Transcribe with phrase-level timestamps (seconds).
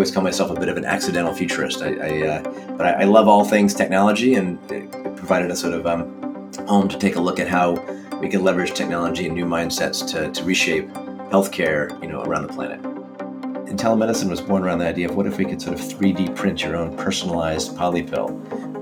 [0.00, 1.82] always call myself a bit of an accidental futurist.
[1.82, 2.42] I, I uh,
[2.78, 6.88] but I, I, love all things technology, and it provided a sort of um, home
[6.88, 7.72] to take a look at how
[8.18, 10.88] we can leverage technology and new mindsets to, to reshape
[11.28, 12.80] healthcare, you know, around the planet.
[12.82, 16.34] And IntelliMedicine was born around the idea of what if we could sort of 3D
[16.34, 18.28] print your own personalized poly pill,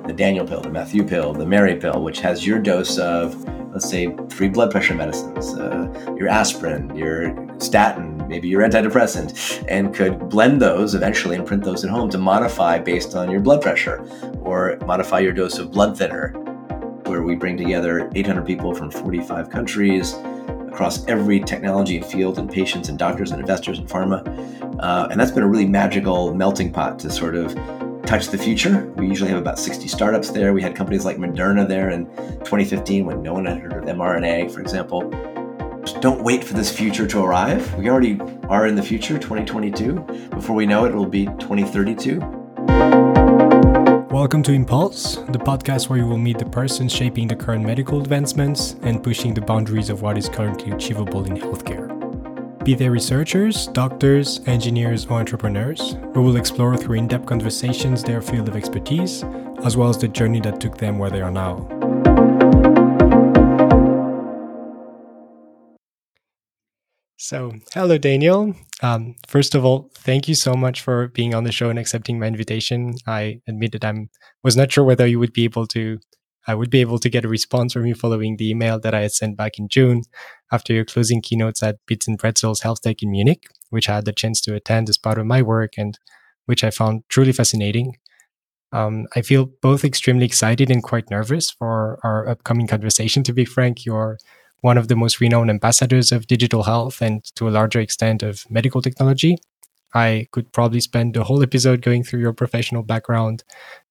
[0.07, 3.35] the Daniel pill, the Matthew pill, the Mary pill, which has your dose of,
[3.73, 9.95] let's say, three blood pressure medicines, uh, your aspirin, your statin, maybe your antidepressant, and
[9.95, 13.63] could blend those eventually and print those at home to modify based on your blood
[13.63, 14.05] pressure
[14.41, 16.31] or modify your dose of blood thinner,
[17.07, 20.15] where we bring together 800 people from 45 countries
[20.69, 24.23] across every technology and field and patients and doctors and investors and pharma.
[24.81, 27.53] Uh, and that's been a really magical melting pot to sort of
[28.09, 28.91] touch the future.
[28.97, 30.55] We usually have about 60 startups there.
[30.55, 34.51] We had companies like Moderna there in 2015 when no one had heard of mRNA,
[34.51, 35.11] for example.
[35.95, 37.75] Don't wait for this future to arrive.
[37.75, 40.29] We already are in the future, 2022.
[40.31, 42.21] Before we know it, it'll be 2032.
[44.11, 48.01] Welcome to Impulse, the podcast where you will meet the persons shaping the current medical
[48.01, 51.95] advancements and pushing the boundaries of what is currently achievable in healthcare.
[52.65, 58.21] Be they researchers, doctors, engineers, or entrepreneurs, we will explore through in depth conversations their
[58.21, 59.25] field of expertise,
[59.65, 61.67] as well as the journey that took them where they are now.
[67.29, 68.55] So, hello, Daniel.
[68.83, 72.19] Um, first of all, thank you so much for being on the show and accepting
[72.19, 72.95] my invitation.
[73.07, 74.09] I admit that I
[74.43, 75.99] was not sure whether you would be able to,
[76.47, 79.03] I would be able to get a response from you following the email that I
[79.03, 80.05] had sent back in June
[80.51, 84.07] after your closing keynotes at Bits and Pretzels Health Tech in Munich, which I had
[84.07, 85.99] the chance to attend as part of my work and
[86.47, 87.99] which I found truly fascinating.
[88.73, 93.23] Um, I feel both extremely excited and quite nervous for our upcoming conversation.
[93.25, 94.17] To be frank, you're
[94.61, 98.45] one of the most renowned ambassadors of digital health and to a larger extent of
[98.51, 99.39] medical technology.
[99.95, 103.45] I could probably spend the whole episode going through your professional background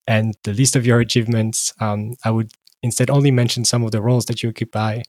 [0.06, 1.74] and the list of your achievements.
[1.80, 2.52] Um, I would
[2.84, 5.02] instead only mention some of the roles that you occupy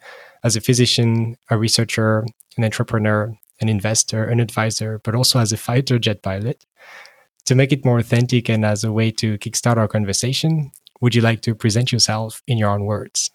[0.42, 2.24] as a physician, a researcher,
[2.56, 6.64] an entrepreneur, an investor, an advisor, but also as a fighter jet pilot.
[7.46, 11.22] To make it more authentic and as a way to kickstart our conversation, would you
[11.22, 13.30] like to present yourself in your own words?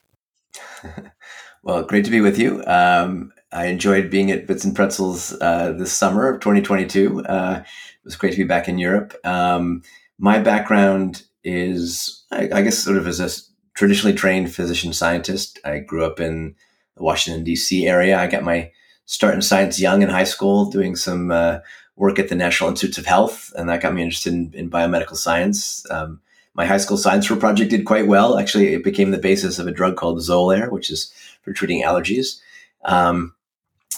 [1.64, 2.62] Well, great to be with you.
[2.66, 7.22] Um, I enjoyed being at Bits and Pretzels uh, this summer of 2022.
[7.22, 9.16] Uh, it was great to be back in Europe.
[9.24, 9.82] Um,
[10.20, 13.30] my background is, I, I, guess, sort of as a
[13.76, 15.58] traditionally trained physician scientist.
[15.64, 16.54] I grew up in
[16.98, 17.88] the Washington, D.C.
[17.88, 18.20] area.
[18.20, 18.70] I got my
[19.06, 21.60] start in science young in high school, doing some uh,
[21.96, 25.16] work at the National Institutes of Health, and that got me interested in, in biomedical
[25.16, 25.90] science.
[25.90, 26.20] Um,
[26.56, 28.38] my high school science fair project did quite well.
[28.38, 32.40] Actually, it became the basis of a drug called Xolair, which is for treating allergies.
[32.86, 33.34] Um,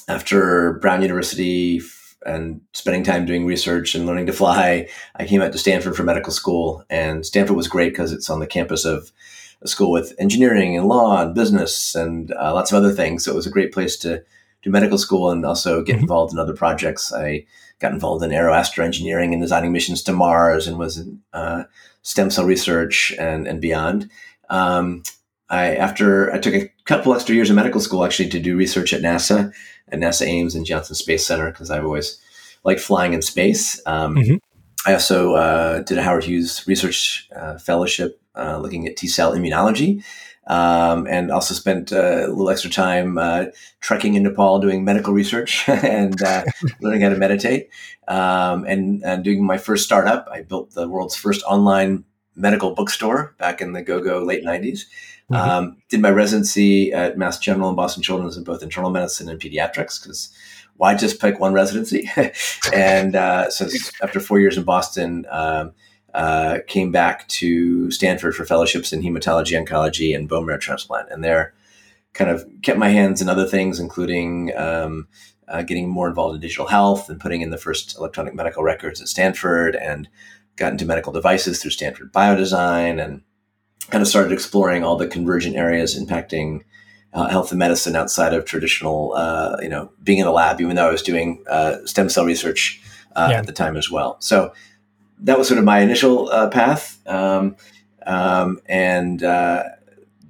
[0.07, 1.81] after Brown University
[2.25, 6.03] and spending time doing research and learning to fly, I came out to Stanford for
[6.03, 6.83] medical school.
[6.89, 9.11] And Stanford was great because it's on the campus of
[9.61, 13.23] a school with engineering and law and business and uh, lots of other things.
[13.23, 14.23] So it was a great place to
[14.63, 16.03] do medical school and also get mm-hmm.
[16.03, 17.13] involved in other projects.
[17.13, 17.45] I
[17.79, 21.63] got involved in aeroastro engineering and designing missions to Mars and was in uh,
[22.05, 24.09] stem cell research and, and beyond.
[24.49, 25.01] Um,
[25.49, 28.93] I after I took a couple extra years of medical school actually to do research
[28.93, 29.51] at NASA
[29.89, 32.19] at NASA Ames and Johnson Space Center because I've always
[32.63, 33.81] liked flying in space.
[33.85, 34.35] Um, mm-hmm.
[34.87, 39.33] I also uh, did a Howard Hughes research uh, fellowship uh, looking at T cell
[39.33, 40.03] immunology,
[40.47, 43.45] um, and also spent uh, a little extra time uh,
[43.81, 46.43] trekking in Nepal doing medical research and uh,
[46.81, 47.69] learning how to meditate.
[48.07, 52.03] Um, and, and doing my first startup, I built the world's first online
[52.35, 54.81] medical bookstore back in the go go late 90s.
[55.31, 55.35] Mm-hmm.
[55.35, 59.39] Um, did my residency at Mass General and Boston Children's in both internal medicine and
[59.39, 60.29] pediatrics because
[60.77, 62.09] why just pick one residency?
[62.73, 63.67] and uh, so
[64.03, 65.73] after four years in Boston, um,
[66.15, 71.09] uh, came back to Stanford for fellowships in hematology, oncology, and bone marrow transplant.
[71.11, 71.53] And there,
[72.15, 75.07] kind of kept my hands in other things, including um,
[75.47, 79.01] uh, getting more involved in digital health and putting in the first electronic medical records
[79.01, 80.07] at Stanford, and
[80.55, 83.21] got into medical devices through Stanford Biodesign, and
[83.91, 86.61] kind of started exploring all the convergent areas impacting
[87.13, 90.75] uh, health and medicine outside of traditional, uh, you know, being in a lab, even
[90.75, 92.81] though I was doing uh, stem cell research
[93.15, 93.39] uh, yeah.
[93.39, 94.17] at the time as well.
[94.21, 94.53] So
[95.19, 96.99] that was sort of my initial uh, path.
[97.07, 97.55] Um,
[98.05, 99.63] um, and uh,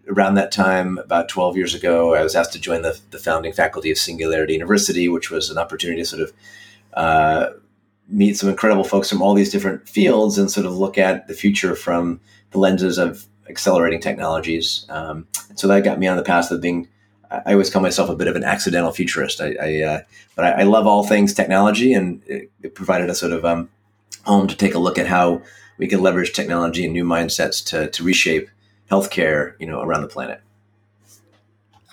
[0.08, 3.52] around that time, about 12 years ago, I was asked to join the, the founding
[3.52, 7.62] faculty of Singularity University, which was an opportunity to sort of
[8.08, 11.34] meet some incredible folks from all these different fields and sort of look at the
[11.34, 12.20] future from
[12.52, 14.86] the lenses of accelerating technologies.
[14.90, 16.88] Um, so that got me on the path of being.
[17.32, 19.42] I always call myself a bit of an accidental futurist.
[19.42, 20.02] I, I uh,
[20.36, 23.68] but I, I, love all things technology, and it, it provided a sort of um,
[24.24, 25.42] home to take a look at how
[25.78, 28.50] we can leverage technology and new mindsets to, to reshape
[28.90, 30.42] healthcare, you know, around the planet.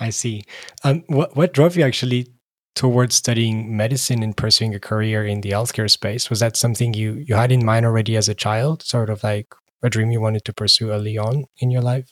[0.01, 0.45] I see.
[0.83, 2.29] Um, what what drove you actually
[2.75, 6.31] towards studying medicine and pursuing a career in the healthcare space?
[6.31, 9.55] Was that something you you had in mind already as a child, sort of like
[9.83, 12.11] a dream you wanted to pursue early on in your life?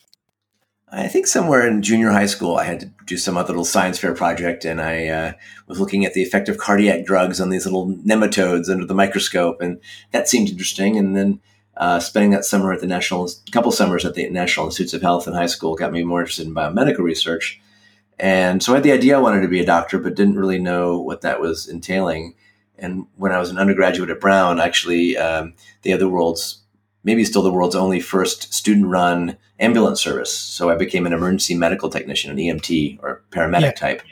[0.92, 3.98] I think somewhere in junior high school, I had to do some other little science
[3.98, 5.32] fair project, and I uh,
[5.68, 9.60] was looking at the effect of cardiac drugs on these little nematodes under the microscope,
[9.60, 10.98] and that seemed interesting.
[10.98, 11.40] And then
[11.76, 15.28] uh, spending that summer at the national, couple summers at the National Institutes of Health
[15.28, 17.60] in high school, got me more interested in biomedical research.
[18.18, 20.58] And so I had the idea I wanted to be a doctor, but didn't really
[20.58, 22.34] know what that was entailing.
[22.76, 26.62] And when I was an undergraduate at Brown, actually, um, the world's
[27.04, 30.32] maybe still the world's only first student run ambulance service.
[30.32, 33.72] So I became an emergency medical technician, an EMT or paramedic yeah.
[33.72, 34.02] type.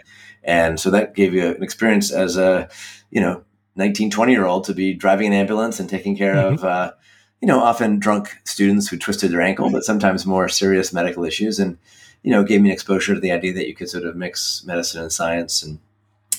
[0.45, 2.69] And so that gave you an experience as a,
[3.11, 3.45] you know,
[3.77, 6.55] 19, 20 year old to be driving an ambulance and taking care mm-hmm.
[6.55, 6.93] of, uh,
[7.41, 11.59] you know, often drunk students who twisted their ankle, but sometimes more serious medical issues.
[11.59, 11.79] And,
[12.23, 14.65] you know, gave me an exposure to the idea that you could sort of mix
[14.67, 15.79] medicine and science and,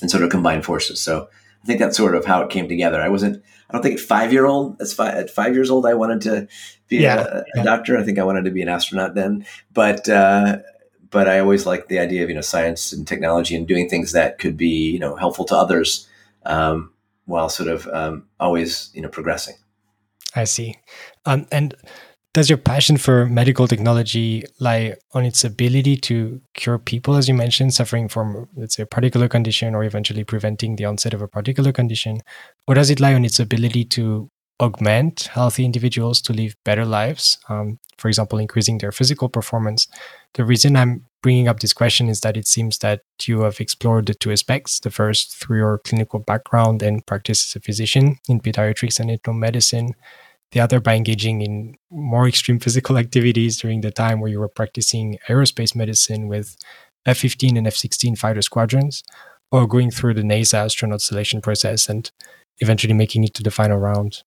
[0.02, 1.00] and sort of combine forces.
[1.00, 1.30] So
[1.64, 3.02] I think that's sort of how it came together.
[3.02, 5.86] I wasn't, I don't think at five year old, as five, at five years old,
[5.86, 6.48] I wanted to
[6.88, 7.64] be yeah, a, a yeah.
[7.64, 7.98] doctor.
[7.98, 10.58] I think I wanted to be an astronaut then, but, uh,
[11.12, 14.12] but I always liked the idea of, you know, science and technology and doing things
[14.14, 16.08] that could be, you know, helpful to others,
[16.46, 16.92] um,
[17.26, 19.56] while sort of, um, always, you know, progressing.
[20.36, 20.78] I see.
[21.26, 21.76] Um, and
[22.34, 27.34] does your passion for medical technology lie on its ability to cure people, as you
[27.34, 31.28] mentioned, suffering from, let's say, a particular condition or eventually preventing the onset of a
[31.28, 32.22] particular condition?
[32.68, 34.30] Or does it lie on its ability to
[34.62, 37.40] augment healthy individuals to live better lives?
[37.50, 39.88] Um, for example, increasing their physical performance.
[40.36, 44.06] The reason I'm bringing up this question is that it seems that you have explored
[44.06, 48.40] the two aspects the first through your clinical background and practice as a physician in
[48.40, 49.96] pediatrics and internal medicine
[50.52, 54.48] the other by engaging in more extreme physical activities during the time where you were
[54.48, 56.58] practicing aerospace medicine with
[57.06, 59.04] F 15 and F 16 fighter squadrons,
[59.52, 62.12] or going through the NASA astronaut selection process and
[62.60, 64.24] eventually making it to the final round?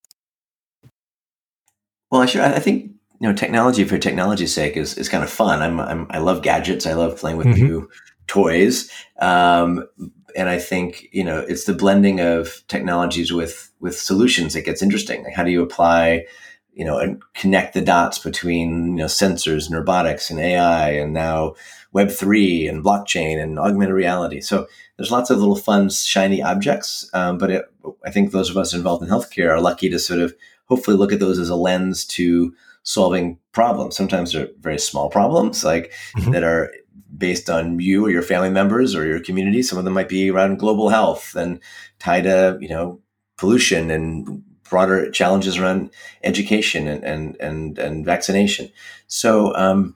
[2.09, 5.29] Well, I sure I think you know technology for technology's sake is, is kind of
[5.29, 5.61] fun.
[5.61, 6.85] I'm, I'm i love gadgets.
[6.85, 7.65] I love playing with mm-hmm.
[7.65, 7.89] new
[8.27, 8.89] toys.
[9.19, 9.87] Um,
[10.35, 14.81] and I think you know it's the blending of technologies with with solutions that gets
[14.81, 15.23] interesting.
[15.23, 16.25] Like how do you apply,
[16.73, 21.13] you know, and connect the dots between you know sensors and robotics and AI and
[21.13, 21.55] now
[21.91, 24.41] Web three and blockchain and augmented reality.
[24.41, 27.65] So there's lots of little fun shiny objects, um, but it,
[28.03, 30.33] I think those of us involved in healthcare are lucky to sort of
[30.65, 33.95] hopefully look at those as a lens to solving problems.
[33.95, 36.31] Sometimes they're very small problems, like mm-hmm.
[36.31, 36.71] that are
[37.17, 39.61] based on you or your family members or your community.
[39.61, 41.59] Some of them might be around global health and
[41.99, 42.99] tied to, you know,
[43.37, 45.91] pollution and broader challenges around
[46.23, 48.71] education and, and, and, and vaccination.
[49.07, 49.95] So um,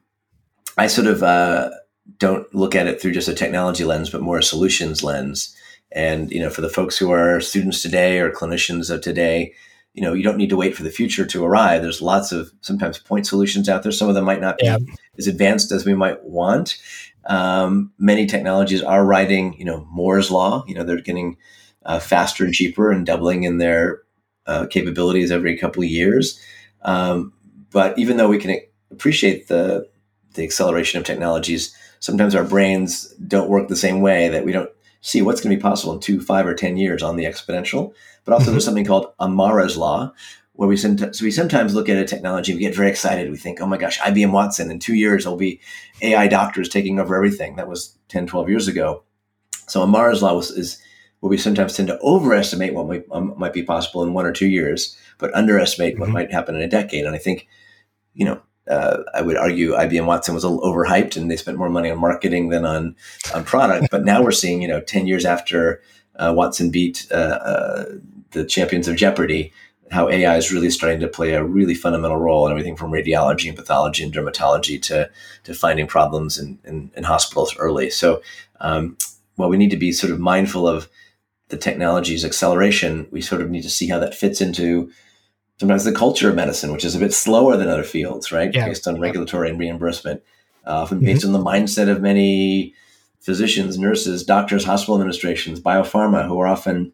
[0.77, 1.71] I sort of uh,
[2.19, 5.55] don't look at it through just a technology lens, but more a solutions lens.
[5.91, 9.53] And, you know, for the folks who are students today or clinicians of today,
[9.97, 11.81] you know, you don't need to wait for the future to arrive.
[11.81, 13.91] There's lots of sometimes point solutions out there.
[13.91, 14.77] Some of them might not be yeah.
[15.17, 16.77] as advanced as we might want.
[17.25, 20.63] Um, many technologies are writing, you know, Moore's law.
[20.67, 21.35] You know, they're getting
[21.83, 24.03] uh, faster and cheaper and doubling in their
[24.45, 26.39] uh, capabilities every couple of years.
[26.83, 27.33] Um,
[27.71, 28.59] but even though we can
[28.91, 29.89] appreciate the
[30.35, 34.29] the acceleration of technologies, sometimes our brains don't work the same way.
[34.29, 34.69] That we don't
[35.07, 37.93] see what's going to be possible in two, five, or ten years on the exponential.
[38.25, 38.51] But also, mm-hmm.
[38.51, 40.11] there's something called Amara's law,
[40.51, 43.31] where we, so we sometimes look at a technology, we get very excited.
[43.31, 45.61] We think, oh my gosh, IBM Watson, in two years, there'll be
[46.01, 47.55] AI doctors taking over everything.
[47.55, 49.03] That was 10, 12 years ago.
[49.67, 50.81] So Amara's law was, is
[51.21, 54.33] where we sometimes tend to overestimate what might, um, might be possible in one or
[54.33, 56.01] two years, but underestimate mm-hmm.
[56.01, 57.05] what might happen in a decade.
[57.05, 57.47] And I think,
[58.13, 61.57] you know, uh, I would argue IBM Watson was a little overhyped and they spent
[61.57, 62.95] more money on marketing than on,
[63.33, 63.87] on product.
[63.91, 65.81] but now we're seeing, you know, 10 years after
[66.15, 67.85] uh, Watson beat uh, uh
[68.31, 69.53] the champions of Jeopardy,
[69.89, 73.47] how AI is really starting to play a really fundamental role in everything from radiology
[73.47, 75.09] and pathology and dermatology to,
[75.45, 77.89] to finding problems in, in, in hospitals early.
[77.89, 78.21] So,
[78.59, 78.97] um,
[79.35, 80.89] while we need to be sort of mindful of
[81.49, 84.91] the technology's acceleration, we sort of need to see how that fits into
[85.59, 88.53] sometimes the culture of medicine, which is a bit slower than other fields, right?
[88.53, 88.65] Yeah.
[88.67, 90.21] Based on regulatory and reimbursement,
[90.65, 91.35] uh, often based mm-hmm.
[91.35, 92.73] on the mindset of many
[93.19, 96.91] physicians, nurses, doctors, hospital administrations, biopharma, who are often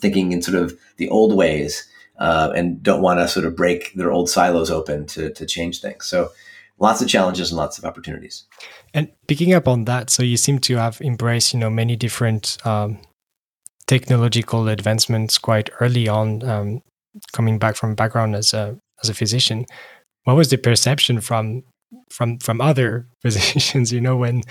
[0.00, 1.88] thinking in sort of the old ways
[2.18, 5.80] uh, and don't want to sort of break their old silos open to, to change
[5.80, 6.06] things.
[6.06, 6.30] So
[6.78, 8.44] lots of challenges and lots of opportunities.
[8.94, 12.58] And picking up on that, so you seem to have embraced, you know, many different
[12.64, 12.98] um,
[13.86, 16.42] technological advancements quite early on.
[16.42, 16.82] Um,
[17.32, 19.64] coming back from background as a as a physician,
[20.24, 21.62] what was the perception from
[22.10, 23.92] from from other physicians?
[23.92, 24.42] You know, when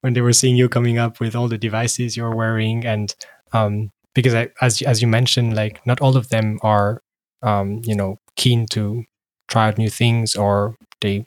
[0.00, 3.14] when they were seeing you coming up with all the devices you're wearing, and
[3.52, 7.02] um, because I, as as you mentioned, like not all of them are
[7.42, 9.04] um, you know keen to
[9.48, 11.26] try out new things, or they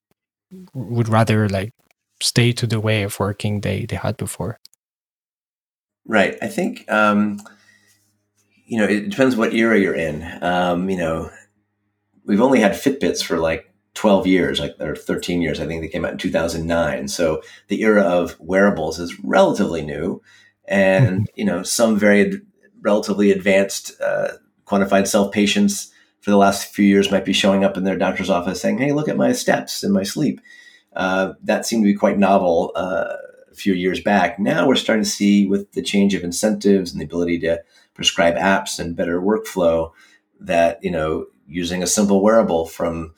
[0.73, 1.73] would rather like
[2.21, 4.59] stay to the way of working they they had before.
[6.05, 6.37] Right.
[6.41, 7.39] I think um,
[8.65, 10.27] you know it depends what era you're in.
[10.41, 11.29] Um, you know,
[12.25, 15.59] we've only had Fitbits for like 12 years, like or 13 years.
[15.59, 17.07] I think they came out in 2009.
[17.07, 20.21] So the era of wearables is relatively new,
[20.65, 21.23] and mm-hmm.
[21.35, 22.41] you know some very ad-
[22.81, 24.33] relatively advanced uh,
[24.65, 25.91] quantified self patients
[26.21, 28.93] for the last few years might be showing up in their doctor's office saying, "Hey,
[28.93, 30.41] look at my steps and my sleep."
[30.95, 33.15] Uh, that seemed to be quite novel uh,
[33.51, 34.39] a few years back.
[34.39, 37.61] Now we're starting to see with the change of incentives and the ability to
[37.93, 39.91] prescribe apps and better workflow
[40.39, 43.13] that you know using a simple wearable from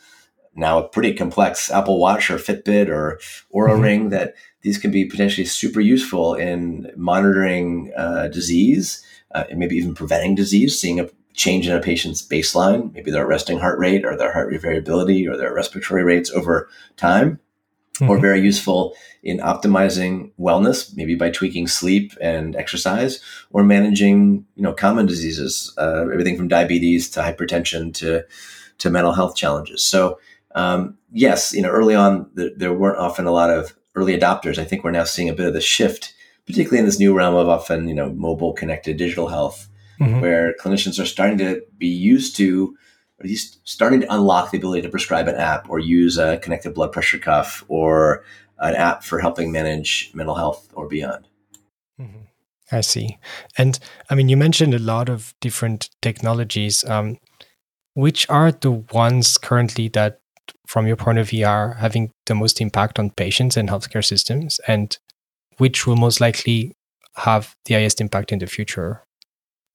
[0.55, 3.20] now a pretty complex Apple Watch or Fitbit or
[3.53, 3.82] Oura mm-hmm.
[3.82, 9.75] Ring that these can be potentially super useful in monitoring uh, disease uh, and maybe
[9.75, 14.05] even preventing disease, seeing a change in a patient's baseline, maybe their resting heart rate
[14.05, 17.39] or their heart rate variability or their respiratory rates over time,
[17.96, 18.10] mm-hmm.
[18.10, 23.20] or very useful in optimizing wellness, maybe by tweaking sleep and exercise,
[23.52, 28.24] or managing you know common diseases, uh, everything from diabetes to hypertension to
[28.78, 29.84] to mental health challenges.
[29.84, 30.20] So
[30.56, 34.58] um, yes, you know, early on th- there weren't often a lot of early adopters.
[34.58, 36.14] I think we're now seeing a bit of the shift,
[36.46, 39.68] particularly in this new realm of often you know mobile connected digital health,
[40.00, 40.22] mm-hmm.
[40.22, 42.75] where clinicians are starting to be used to,
[43.20, 46.74] or least starting to unlock the ability to prescribe an app or use a connected
[46.74, 48.24] blood pressure cuff or
[48.60, 51.28] an app for helping manage mental health or beyond.
[52.00, 52.24] Mm-hmm.
[52.72, 53.18] I see.
[53.58, 53.80] And
[54.10, 56.84] I mean, you mentioned a lot of different technologies.
[56.84, 57.18] Um,
[57.96, 60.20] which are the ones currently that
[60.68, 64.60] from your point of view are having the most impact on patients and healthcare systems
[64.68, 65.00] and
[65.58, 66.76] which will most likely
[67.16, 69.04] have the highest impact in the future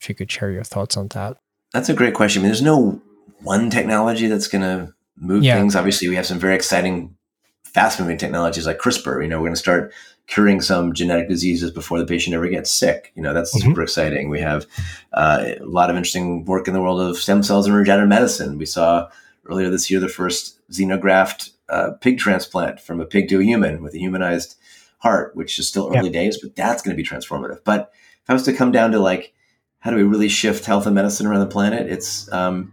[0.00, 1.36] if you could share your thoughts on that
[1.72, 3.00] that's a great question I mean, there's no
[3.40, 5.56] one technology that's going to move yeah.
[5.56, 7.14] things obviously we have some very exciting
[7.64, 9.92] fast moving technologies like crispr you know we're going to start
[10.30, 13.12] curing some genetic diseases before the patient ever gets sick.
[13.16, 13.68] You know, that's mm-hmm.
[13.68, 14.30] super exciting.
[14.30, 14.64] We have
[15.12, 18.56] uh, a lot of interesting work in the world of stem cells and regenerative medicine.
[18.56, 19.08] We saw
[19.46, 23.82] earlier this year the first xenograft uh, pig transplant from a pig to a human
[23.82, 24.56] with a humanized
[24.98, 27.64] heart, which is still early days, but that's going to be transformative.
[27.64, 29.34] But if I was to come down to like,
[29.80, 31.90] how do we really shift health and medicine around the planet?
[31.90, 32.72] It's um,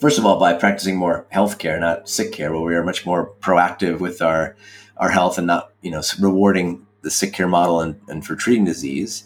[0.00, 3.32] first of all by practicing more healthcare, not sick care, where we are much more
[3.40, 4.56] proactive with our
[4.96, 8.64] our health and not you know rewarding the sick care model and, and for treating
[8.64, 9.24] disease.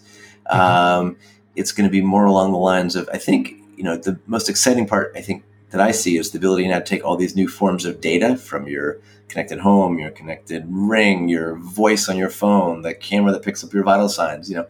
[0.50, 0.61] Mm-hmm.
[0.61, 1.16] Um,
[1.57, 4.49] it's going to be more along the lines of I think you know the most
[4.49, 7.35] exciting part I think that I see is the ability now to take all these
[7.35, 12.31] new forms of data from your connected home, your connected ring, your voice on your
[12.31, 14.66] phone, the camera that picks up your vital signs, you know,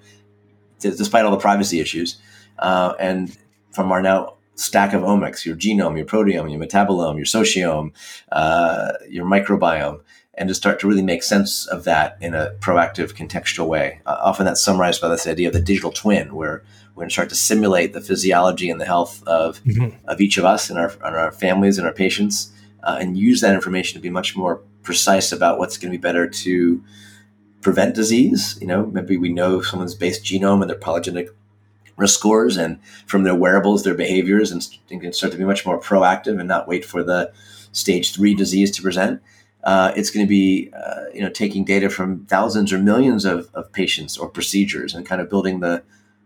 [0.80, 2.18] despite all the privacy issues,
[2.58, 3.36] uh, and
[3.72, 7.92] from our now stack of omics, your genome, your proteome, your metabolome, your sociome,
[8.32, 10.00] uh, your microbiome,
[10.34, 14.00] and to start to really make sense of that in a proactive, contextual way.
[14.06, 16.62] Uh, often that's summarized by this idea of the digital twin, where
[16.94, 19.96] we're going to start to simulate the physiology and the health of, mm-hmm.
[20.08, 23.40] of each of us and our, and our families and our patients, uh, and use
[23.40, 26.82] that information to be much more precise about what's going to be better to
[27.60, 28.58] prevent disease.
[28.60, 31.30] You know, maybe we know someone's base genome and their polygenic
[31.96, 35.64] risk scores, and from their wearables, their behaviors, and, and can start to be much
[35.64, 37.32] more proactive and not wait for the
[37.72, 39.20] stage three disease to present.
[39.64, 43.48] Uh, it's going to be uh, you know taking data from thousands or millions of,
[43.54, 45.82] of patients or procedures and kind of building the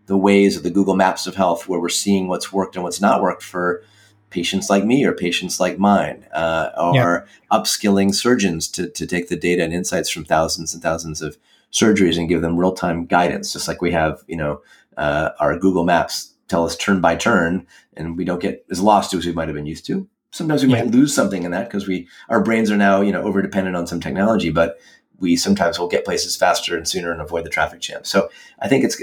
[0.07, 3.01] the ways of the Google Maps of health where we're seeing what's worked and what's
[3.01, 3.83] not worked for
[4.31, 7.59] patients like me or patients like mine, uh, or yeah.
[7.59, 11.39] upskilling surgeons to, to take the data and insights from thousands and thousands of
[11.73, 14.61] surgeries and give them real time guidance, just like we have, you know,
[14.99, 19.15] uh, our Google Maps tell us turn by turn, and we don't get as lost
[19.15, 20.09] as we might have been used to.
[20.31, 20.83] Sometimes we yeah.
[20.83, 23.77] might lose something in that because we our brains are now you know over dependent
[23.77, 24.79] on some technology but
[25.21, 28.05] we sometimes will get places faster and sooner and avoid the traffic jam.
[28.05, 28.29] So
[28.61, 29.01] i think it's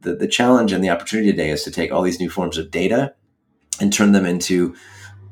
[0.00, 2.70] the, the challenge and the opportunity today is to take all these new forms of
[2.70, 3.14] data
[3.80, 4.74] and turn them into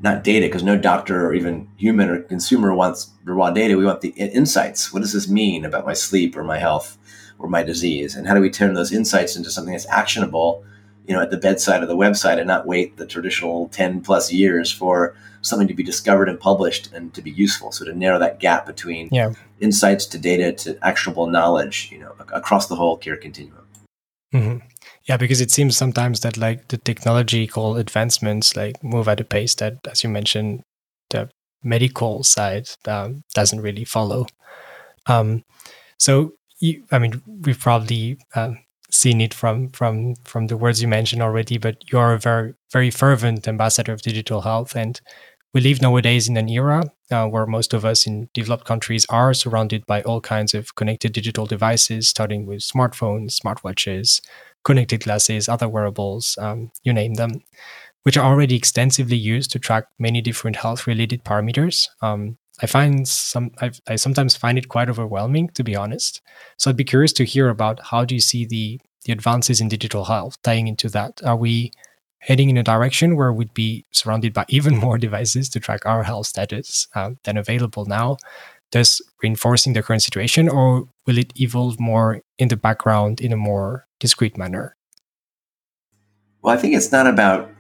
[0.01, 3.79] not data because no doctor or even human or consumer wants raw data.
[3.79, 4.93] We want the insights.
[4.93, 6.99] What does this mean about my sleep or my health
[7.45, 10.65] or my disease and how do we turn those insights into something that's actionable
[11.07, 14.33] you know, at the bedside of the website and not wait the traditional 10 plus
[14.33, 17.73] years for something to be discovered and published and to be useful.
[17.73, 19.33] So to narrow that gap between yeah.
[19.61, 23.67] insights to data to actionable knowledge, you know, across the whole care continuum.
[24.33, 24.67] Mm-hmm.
[25.05, 29.55] Yeah, because it seems sometimes that like the technological advancements like move at a pace
[29.57, 30.63] that, as you mentioned,
[31.11, 31.29] the
[31.63, 34.27] medical side um, doesn't really follow.
[35.07, 35.45] Um,
[35.99, 36.33] so,
[36.65, 38.59] you, I mean, we've probably um,
[38.91, 42.55] seen it from from from the words you mentioned already, but you are a very
[42.73, 45.01] very fervent ambassador of digital health, and
[45.53, 49.35] we live nowadays in an era uh, where most of us in developed countries are
[49.35, 54.21] surrounded by all kinds of connected digital devices, starting with smartphones, smartwatches,
[54.65, 57.43] connected glasses, other wearables, um, you name them,
[58.05, 61.89] which are already extensively used to track many different health-related parameters.
[62.01, 66.21] Um, I find some I've, i sometimes find it quite overwhelming, to be honest.
[66.57, 69.69] So I'd be curious to hear about how do you see the the advances in
[69.69, 71.23] digital health tying into that?
[71.25, 71.73] Are we
[72.19, 76.03] heading in a direction where we'd be surrounded by even more devices to track our
[76.03, 78.17] health status uh, than available now,
[78.73, 83.37] thus reinforcing the current situation, or will it evolve more in the background in a
[83.37, 84.77] more discrete manner?
[86.41, 87.51] Well, I think it's not about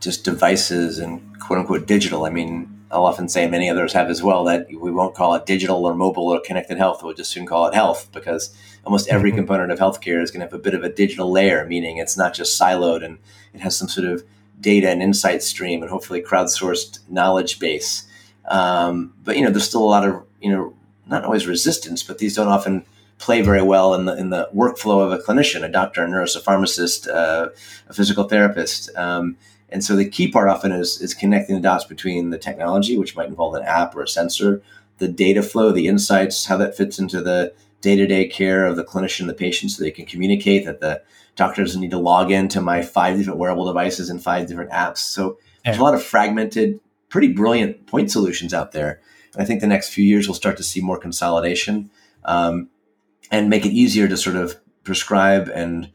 [0.00, 2.26] just devices and quote unquote digital.
[2.26, 5.46] I mean, I'll often say, many others have as well, that we won't call it
[5.46, 7.02] digital or mobile or connected health.
[7.02, 9.38] We'll just soon call it health because almost every mm-hmm.
[9.38, 12.16] component of healthcare is going to have a bit of a digital layer, meaning it's
[12.16, 13.18] not just siloed and
[13.54, 14.24] it has some sort of
[14.60, 18.06] data and insight stream and hopefully crowdsourced knowledge base.
[18.48, 20.74] Um, but you know, there's still a lot of you know,
[21.06, 22.84] not always resistance, but these don't often
[23.18, 26.36] play very well in the in the workflow of a clinician, a doctor, a nurse,
[26.36, 27.48] a pharmacist, uh,
[27.88, 28.94] a physical therapist.
[28.96, 29.36] Um,
[29.70, 33.16] and so the key part often is, is connecting the dots between the technology, which
[33.16, 34.62] might involve an app or a sensor,
[34.98, 38.76] the data flow, the insights, how that fits into the day to day care of
[38.76, 41.02] the clinician, and the patient, so they can communicate that the
[41.34, 44.98] doctor doesn't need to log into my five different wearable devices and five different apps.
[44.98, 49.00] So there's a lot of fragmented, pretty brilliant point solutions out there.
[49.34, 51.90] And I think the next few years we'll start to see more consolidation
[52.24, 52.70] um,
[53.30, 55.90] and make it easier to sort of prescribe and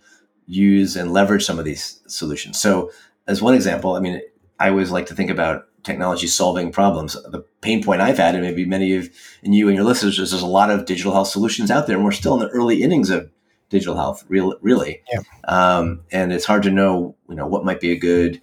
[0.45, 2.59] use and leverage some of these solutions.
[2.59, 2.91] So
[3.31, 4.21] as one example, I mean,
[4.59, 7.13] I always like to think about technology solving problems.
[7.13, 9.09] The pain point I've had, and maybe many of
[9.43, 11.95] and you and your listeners, is there's a lot of digital health solutions out there,
[11.95, 13.31] and we're still in the early innings of
[13.69, 15.01] digital health, real, really.
[15.11, 15.21] Yeah.
[15.45, 18.41] Um, and it's hard to know, you know, what might be a good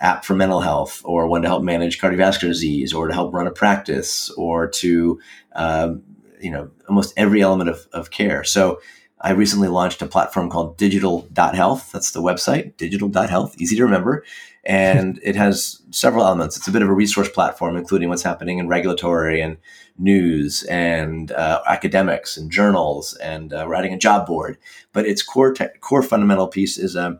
[0.00, 3.46] app for mental health, or one to help manage cardiovascular disease, or to help run
[3.46, 5.18] a practice, or to,
[5.54, 6.02] um,
[6.40, 8.44] you know, almost every element of, of care.
[8.44, 8.80] So
[9.24, 11.90] I recently launched a platform called digital.health.
[11.92, 14.22] That's the website, digital.health, easy to remember.
[14.64, 16.58] And it has several elements.
[16.58, 19.56] It's a bit of a resource platform, including what's happening in regulatory and
[19.98, 24.58] news and uh, academics and journals and uh, writing a job board.
[24.92, 27.18] But its core te- core fundamental piece is a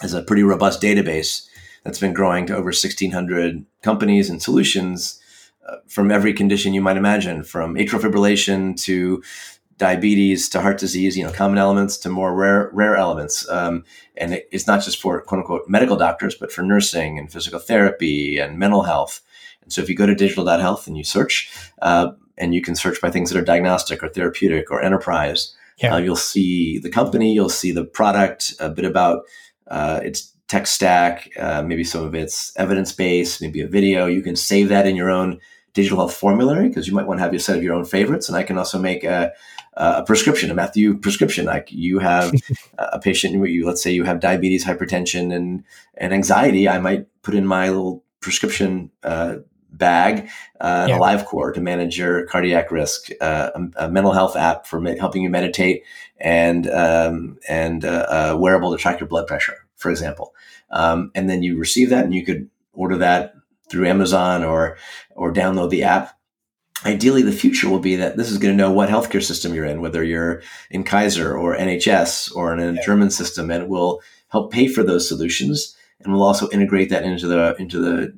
[0.00, 1.48] is a pretty robust database
[1.82, 5.20] that's been growing to over 1,600 companies and solutions
[5.68, 9.22] uh, from every condition you might imagine, from atrial fibrillation to
[9.82, 13.48] diabetes to heart disease, you know, common elements to more rare rare elements.
[13.48, 13.84] Um,
[14.16, 17.58] and it, it's not just for quote unquote medical doctors, but for nursing and physical
[17.58, 19.20] therapy and mental health.
[19.62, 21.50] And so if you go to digital.health and you search,
[21.82, 25.94] uh, and you can search by things that are diagnostic or therapeutic or enterprise, yeah.
[25.94, 29.24] uh, you'll see the company, you'll see the product, a bit about
[29.66, 34.06] uh, its tech stack, uh, maybe some of its evidence base, maybe a video.
[34.06, 35.40] You can save that in your own
[35.74, 38.28] digital health formulary because you might want to have a set of your own favorites.
[38.28, 39.32] And I can also make a,
[39.74, 41.46] a prescription, a Matthew prescription.
[41.46, 42.32] Like you have
[42.78, 46.68] a patient, you let's say you have diabetes, hypertension, and and anxiety.
[46.68, 49.36] I might put in my little prescription uh,
[49.72, 50.28] bag
[50.60, 50.98] uh, yeah.
[50.98, 55.22] AliveCor to manage your cardiac risk, uh, a, a, mental health app for me- helping
[55.22, 55.82] you meditate,
[56.18, 60.34] and um, and uh, a wearable to track your blood pressure, for example.
[60.70, 63.34] Um, and then you receive that, and you could order that
[63.68, 64.76] through Amazon or
[65.16, 66.16] or download the app.
[66.84, 69.64] Ideally, the future will be that this is going to know what healthcare system you're
[69.64, 72.84] in, whether you're in Kaiser or NHS or in a yeah.
[72.84, 77.04] German system, and it will help pay for those solutions, and we'll also integrate that
[77.04, 78.12] into the into the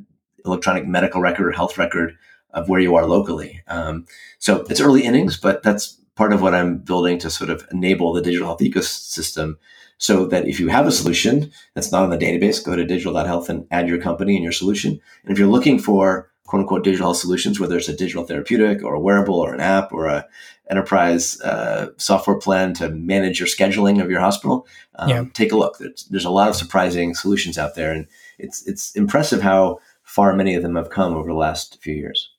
[0.45, 2.17] electronic medical record or health record
[2.51, 3.63] of where you are locally.
[3.67, 4.07] Um,
[4.39, 8.13] so it's early innings, but that's part of what I'm building to sort of enable
[8.13, 9.57] the digital health ecosystem
[9.99, 13.49] so that if you have a solution that's not on the database, go to digital.health
[13.49, 15.01] and add your company and your solution.
[15.23, 18.83] And if you're looking for quote unquote digital health solutions, whether it's a digital therapeutic
[18.83, 20.27] or a wearable or an app or a
[20.71, 25.25] enterprise uh, software plan to manage your scheduling of your hospital, um, yeah.
[25.35, 25.79] take a look.
[25.79, 28.07] There's, there's a lot of surprising solutions out there, and
[28.39, 32.31] it's it's impressive how far many of them have come over the last few years.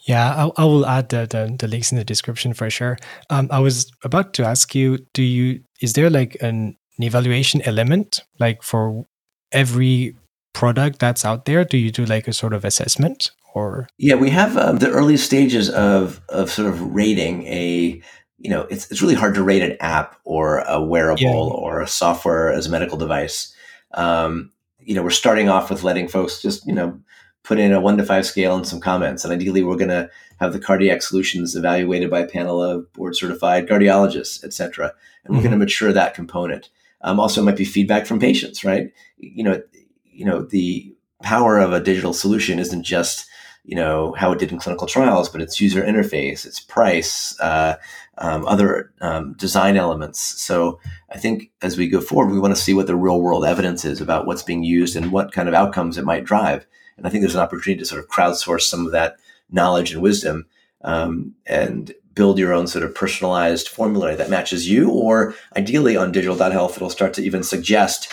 [0.00, 2.98] Yeah, I, I will add the, the, the links in the description for sure.
[3.30, 7.62] Um, I was about to ask you, do you is there like an an evaluation
[7.62, 9.04] element like for
[9.50, 10.14] every
[10.52, 14.30] product that's out there do you do like a sort of assessment or yeah we
[14.30, 18.02] have um, the early stages of of sort of rating a
[18.42, 21.32] you know, it's, it's really hard to rate an app or a wearable yeah.
[21.32, 23.54] or a software as a medical device.
[23.94, 27.00] Um, you know, we're starting off with letting folks just, you know,
[27.44, 29.24] put in a one to five scale and some comments.
[29.24, 30.10] And ideally, we're going to
[30.40, 34.92] have the cardiac solutions evaluated by a panel of board certified cardiologists, et cetera.
[35.24, 35.42] And we're mm-hmm.
[35.42, 36.68] going to mature that component.
[37.02, 38.92] Um, also, might be feedback from patients, right?
[39.18, 39.62] You know,
[40.04, 43.28] you know, the power of a digital solution isn't just
[43.64, 47.76] you know how it did in clinical trials, but its user interface, its price, uh,
[48.18, 50.20] um, other um, design elements.
[50.20, 53.44] So I think as we go forward, we want to see what the real world
[53.44, 56.66] evidence is about what's being used and what kind of outcomes it might drive.
[56.96, 59.16] And I think there's an opportunity to sort of crowdsource some of that
[59.50, 60.46] knowledge and wisdom
[60.82, 64.90] um, and build your own sort of personalized formulary that matches you.
[64.90, 68.08] Or ideally on digital.health, it'll start to even suggest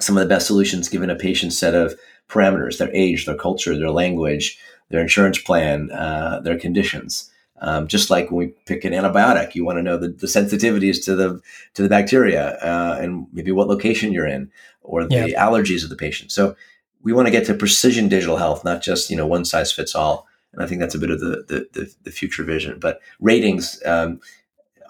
[0.00, 1.94] some of the best solutions given a patient's set of
[2.28, 4.58] parameters, their age, their culture, their language,
[4.90, 7.30] their insurance plan, uh, their conditions.
[7.62, 11.04] Um, just like when we pick an antibiotic, you want to know the, the sensitivities
[11.04, 11.40] to the
[11.74, 14.50] to the bacteria uh, and maybe what location you're in
[14.82, 15.46] or the yeah.
[15.46, 16.32] allergies of the patient.
[16.32, 16.56] So
[17.02, 19.94] we want to get to precision digital health, not just you know one size fits
[19.94, 20.26] all.
[20.52, 22.78] And I think that's a bit of the the, the, the future vision.
[22.80, 24.20] But ratings um,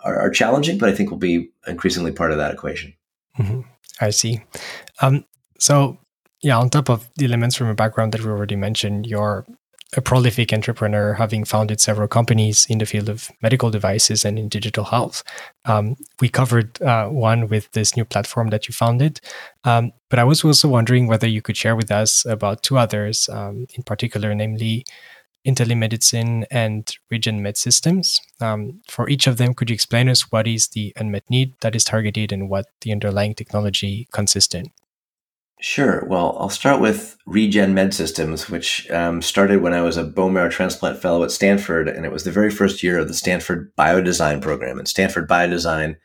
[0.04, 2.94] are, are, challenging, but I think will be increasingly part of that equation.
[3.38, 3.60] Mm-hmm.
[4.00, 4.42] I see.
[5.02, 5.24] Um,
[5.58, 5.98] so
[6.40, 9.44] yeah, on top of the elements from a background that we already mentioned, you're
[9.96, 14.48] a prolific entrepreneur, having founded several companies in the field of medical devices and in
[14.48, 15.24] digital health.
[15.64, 19.20] Um, we covered uh, one with this new platform that you founded,
[19.64, 23.28] um, but I was also wondering whether you could share with us about two others,
[23.28, 24.84] um, in particular, namely
[25.46, 28.20] IntelliMedicine and RegenMed Systems.
[28.40, 31.74] Um, for each of them, could you explain us what is the unmet need that
[31.74, 34.70] is targeted and what the underlying technology consists in?
[35.60, 36.06] Sure.
[36.06, 40.48] Well, I'll start with RegenMed Systems, which um, started when I was a bone marrow
[40.48, 44.40] transplant fellow at Stanford, and it was the very first year of the Stanford Biodesign
[44.40, 44.78] program.
[44.78, 45.96] And Stanford Biodesign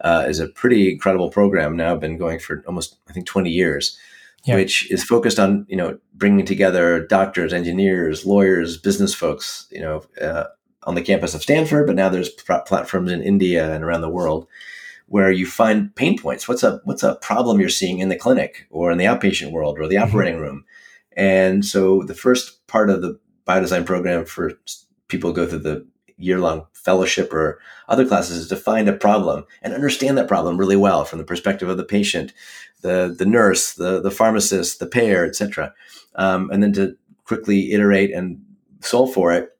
[0.00, 1.76] uh, is a pretty incredible program.
[1.76, 3.98] Now been going for almost, I think, twenty years,
[4.44, 4.54] yeah.
[4.54, 10.02] which is focused on you know bringing together doctors, engineers, lawyers, business folks, you know,
[10.18, 10.44] uh,
[10.84, 11.86] on the campus of Stanford.
[11.86, 14.48] But now there's platforms in India and around the world
[15.06, 16.48] where you find pain points.
[16.48, 19.78] What's a what's a problem you're seeing in the clinic or in the outpatient world
[19.78, 20.08] or the mm-hmm.
[20.08, 20.64] operating room?
[21.16, 24.52] And so the first part of the biodesign program for
[25.08, 25.86] people who go through the
[26.16, 30.56] year long fellowship or other classes is to find a problem and understand that problem
[30.56, 32.32] really well from the perspective of the patient,
[32.82, 35.74] the the nurse, the the pharmacist, the payer, etc.
[36.16, 38.40] Um, and then to quickly iterate and
[38.80, 39.53] solve for it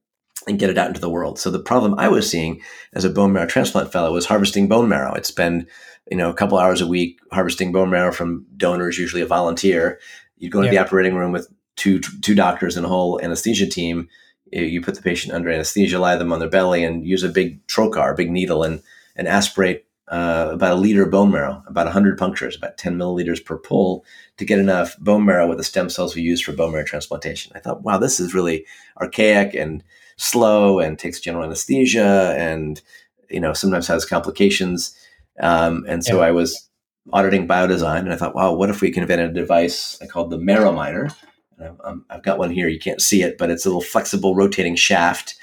[0.46, 1.38] and get it out into the world.
[1.38, 2.60] So the problem I was seeing
[2.92, 5.14] as a bone marrow transplant fellow was harvesting bone marrow.
[5.14, 5.66] I'd spend,
[6.10, 9.98] you know, a couple hours a week harvesting bone marrow from donors, usually a volunteer.
[10.36, 14.08] You'd go into the operating room with two two doctors and a whole anesthesia team.
[14.52, 17.66] You put the patient under anesthesia, lie them on their belly, and use a big
[17.66, 18.82] trocar, a big needle, and
[19.16, 23.42] and aspirate uh, about a liter of bone marrow, about 100 punctures, about 10 milliliters
[23.42, 24.04] per pull
[24.36, 27.52] to get enough bone marrow with the stem cells we use for bone marrow transplantation.
[27.54, 28.66] I thought, wow, this is really
[29.00, 29.82] archaic and
[30.16, 32.80] slow and takes general anesthesia and
[33.30, 34.96] you know sometimes has complications.
[35.40, 36.28] Um, and so yeah.
[36.28, 36.68] I was
[37.12, 40.30] auditing biodesign, and I thought, wow, what if we can invent a device I called
[40.30, 41.10] the marrow miner?
[41.84, 42.68] Um, I've got one here.
[42.68, 45.36] You can't see it, but it's a little flexible rotating shaft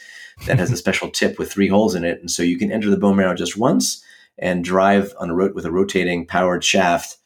[0.45, 2.89] that has a special tip with three holes in it, and so you can enter
[2.89, 4.03] the bone marrow just once
[4.37, 7.17] and drive on a ro- with a rotating powered shaft,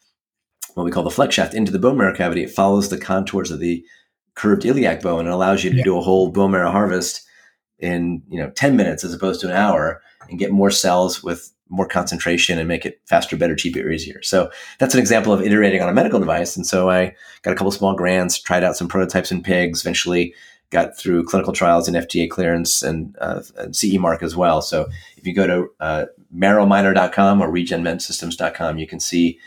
[0.74, 2.42] what we call the flex shaft, into the bone marrow cavity.
[2.42, 3.84] It follows the contours of the
[4.34, 5.84] curved iliac bone and allows you to yeah.
[5.84, 7.25] do a whole bone marrow harvest
[7.78, 11.52] in you know 10 minutes as opposed to an hour and get more cells with
[11.68, 14.22] more concentration and make it faster, better, cheaper, easier.
[14.22, 16.56] So that's an example of iterating on a medical device.
[16.56, 20.34] And so I got a couple small grants, tried out some prototypes in pigs, eventually
[20.70, 24.62] got through clinical trials and FDA clearance and, uh, and CE mark as well.
[24.62, 24.86] So
[25.16, 29.38] if you go to uh, marrowminer.com or regenmedsystems.com, you can see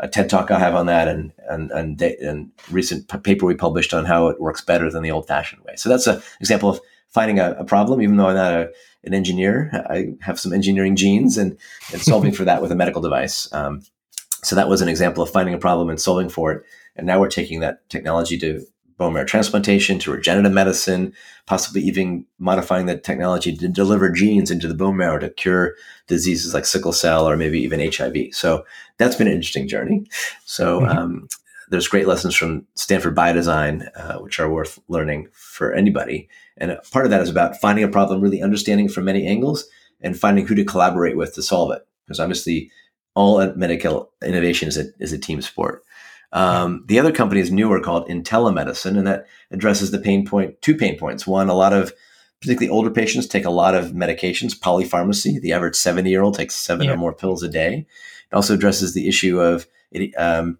[0.00, 3.92] a TED talk I have on that and and and, and recent paper we published
[3.92, 5.74] on how it works better than the old fashioned way.
[5.74, 8.70] So that's an example of finding a, a, problem, even though I'm not a,
[9.04, 9.70] an engineer.
[9.88, 11.56] I have some engineering genes and,
[11.92, 13.52] and solving for that with a medical device.
[13.52, 13.82] Um,
[14.42, 16.64] so that was an example of finding a problem and solving for it.
[16.96, 18.64] And now we're taking that technology to
[18.98, 21.14] bone marrow transplantation, to regenerative medicine,
[21.46, 25.76] possibly even modifying the technology to deliver genes into the bone marrow to cure
[26.08, 28.16] diseases like sickle cell or maybe even HIV.
[28.32, 28.64] So
[28.98, 30.06] that's been an interesting journey.
[30.44, 30.98] So mm-hmm.
[30.98, 31.28] um,
[31.70, 36.28] there's great lessons from Stanford Biodesign, uh, which are worth learning for anybody.
[36.60, 39.68] And part of that is about finding a problem, really understanding it from many angles,
[40.00, 41.86] and finding who to collaborate with to solve it.
[42.06, 42.70] Because obviously,
[43.14, 45.84] all medical innovation is a, is a team sport.
[46.32, 50.76] Um, the other company is newer called IntelliMedicine, and that addresses the pain point, two
[50.76, 51.26] pain points.
[51.26, 51.92] One, a lot of
[52.40, 55.40] particularly older patients take a lot of medications, polypharmacy.
[55.40, 56.92] The average 70 year old takes seven yeah.
[56.92, 57.86] or more pills a day.
[58.30, 59.66] It also addresses the issue of,
[60.16, 60.58] um,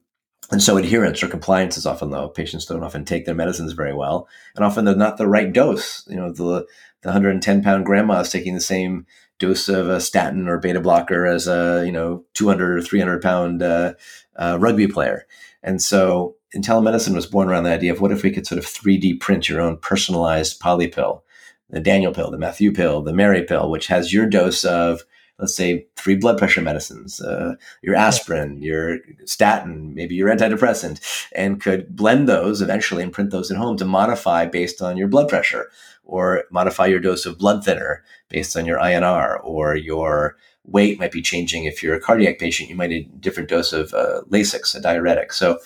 [0.51, 2.29] and so adherence or compliance is often low.
[2.29, 6.07] Patients don't often take their medicines very well, and often they're not the right dose.
[6.09, 6.67] You know, the
[7.03, 9.07] the 110 pound grandma is taking the same
[9.39, 13.63] dose of a statin or beta blocker as a you know 200 or 300 pound
[13.63, 13.95] uh,
[14.37, 15.27] uh, rugby player.
[15.63, 18.65] And so, IntelliMedicine was born around the idea of what if we could sort of
[18.65, 21.25] 3D print your own personalized poly pill
[21.71, 25.03] the Daniel pill, the Matthew pill, the Mary pill, which has your dose of,
[25.39, 31.01] let's say, three blood pressure medicines, uh, your aspirin, your statin, maybe your antidepressant,
[31.33, 35.09] and could blend those eventually and print those at home to modify based on your
[35.09, 35.71] blood pressure
[36.05, 41.13] or modify your dose of blood thinner based on your INR or your weight might
[41.13, 41.65] be changing.
[41.65, 44.81] If you're a cardiac patient, you might need a different dose of uh, Lasix, a
[44.81, 45.33] diuretic.
[45.33, 45.59] So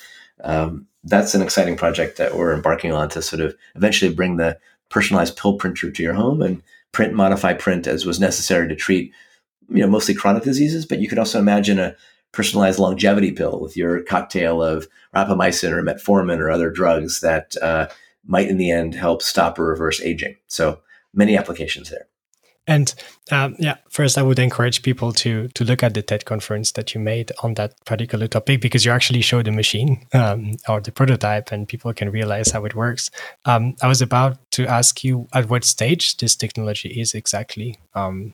[0.44, 4.58] um, that's an exciting project that we're embarking on to sort of eventually bring the
[4.90, 9.12] personalized pill printer to your home and print, modify, print as was necessary to treat,
[9.74, 10.86] you know, mostly chronic diseases.
[10.86, 11.96] But you could also imagine a
[12.32, 17.88] personalized longevity pill with your cocktail of rapamycin or metformin or other drugs that uh,
[18.26, 20.36] might, in the end, help stop or reverse aging.
[20.46, 20.80] So
[21.12, 22.06] many applications there.
[22.66, 22.94] And
[23.32, 26.94] um, yeah, first I would encourage people to to look at the TED conference that
[26.94, 30.92] you made on that particular topic because you actually showed the machine um, or the
[30.92, 33.10] prototype, and people can realize how it works.
[33.46, 37.78] Um, I was about to ask you at what stage this technology is exactly.
[37.94, 38.32] Um,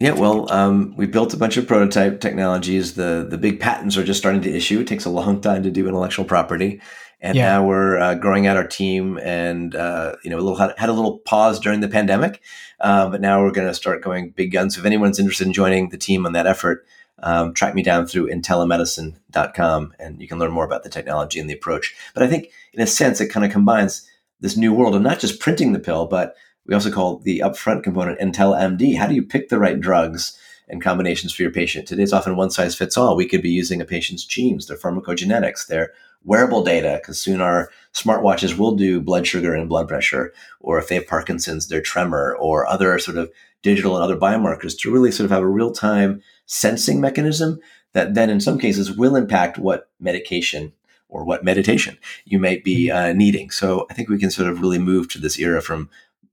[0.00, 2.94] yeah, well, um, we built a bunch of prototype technologies.
[2.94, 4.80] The the big patents are just starting to issue.
[4.80, 6.80] It takes a long time to do intellectual property,
[7.20, 7.50] and yeah.
[7.50, 9.18] now we're uh, growing out our team.
[9.18, 12.40] And uh, you know, a little had a little pause during the pandemic,
[12.80, 14.74] uh, but now we're going to start going big guns.
[14.74, 16.86] So if anyone's interested in joining the team on that effort,
[17.22, 21.50] um, track me down through intellimedicine.com, and you can learn more about the technology and
[21.50, 21.94] the approach.
[22.14, 24.08] But I think, in a sense, it kind of combines
[24.40, 26.36] this new world of not just printing the pill, but
[26.66, 28.96] we also call the upfront component Intel MD.
[28.96, 31.88] How do you pick the right drugs and combinations for your patient?
[31.88, 33.16] Today's often one size fits all.
[33.16, 35.92] We could be using a patient's genes, their pharmacogenetics, their
[36.24, 40.88] wearable data, because soon our smartwatches will do blood sugar and blood pressure, or if
[40.88, 43.30] they have Parkinson's, their tremor, or other sort of
[43.62, 47.60] digital and other biomarkers to really sort of have a real time sensing mechanism
[47.92, 50.72] that then in some cases will impact what medication
[51.08, 52.96] or what meditation you might be mm-hmm.
[52.96, 53.50] uh, needing.
[53.50, 55.90] So I think we can sort of really move to this era from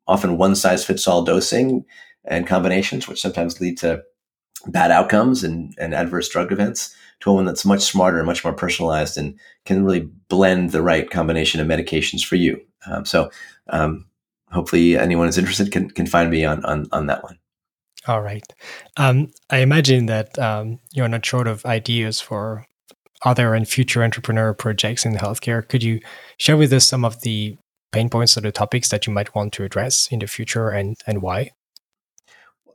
[0.07, 1.85] often one size fits all dosing
[2.25, 4.03] and combinations, which sometimes lead to
[4.67, 8.53] bad outcomes and, and adverse drug events, to one that's much smarter and much more
[8.53, 12.59] personalized and can really blend the right combination of medications for you.
[12.85, 13.31] Um, so
[13.69, 14.05] um,
[14.51, 17.37] hopefully anyone is interested can, can find me on, on, on that one.
[18.07, 18.43] All right.
[18.95, 22.65] Um, I imagine that um, you're not short of ideas for
[23.25, 25.67] other and future entrepreneur projects in healthcare.
[25.67, 25.99] Could you
[26.37, 27.57] share with us some of the
[27.91, 30.97] pain points or the topics that you might want to address in the future and,
[31.05, 31.51] and why?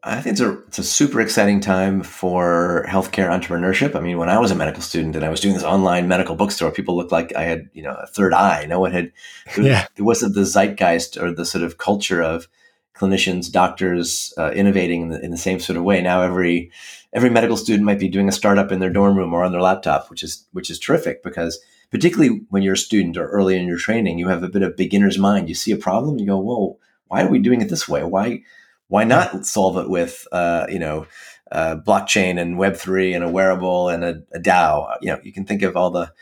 [0.05, 3.95] I think it's a, it's a super exciting time for healthcare entrepreneurship.
[3.95, 6.35] I mean, when I was a medical student and I was doing this online medical
[6.35, 8.67] bookstore, people looked like I had, you know, a third eye.
[8.67, 9.13] No one had,
[9.57, 9.87] it, yeah.
[9.97, 12.49] it wasn't the zeitgeist or the sort of culture of
[12.97, 16.01] clinicians, doctors uh, innovating in the, in the, same sort of way.
[16.03, 16.71] Now every
[17.13, 19.63] every medical student might be doing a startup in their dorm room or on their
[19.63, 21.61] laptop, which is which is terrific because
[21.93, 24.77] particularly when you're a student or early in your training, you have a bit of
[24.77, 25.49] beginner's mind.
[25.49, 28.03] You see a problem, you go, "Whoa, why are we doing it this way?
[28.03, 28.43] Why
[28.89, 31.07] why not solve it with uh, you know
[31.53, 34.97] uh, blockchain and Web three and a wearable and a, a, DAO?
[35.03, 36.13] You know, you can think of all the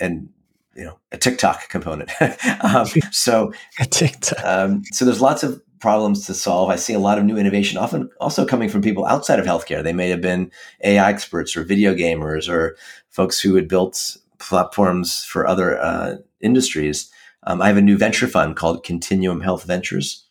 [0.00, 0.30] and
[0.74, 2.10] you know a TikTok component.
[2.64, 3.52] um, so
[4.42, 6.70] um, so there's lots of problems to solve.
[6.70, 9.82] I see a lot of new innovation, often also coming from people outside of healthcare.
[9.82, 10.50] They may have been
[10.82, 12.76] AI experts or video gamers or
[13.10, 14.16] folks who had built
[14.48, 17.10] platforms for other uh, industries.
[17.44, 20.26] Um, I have a new venture fund called Continuum Health Ventures.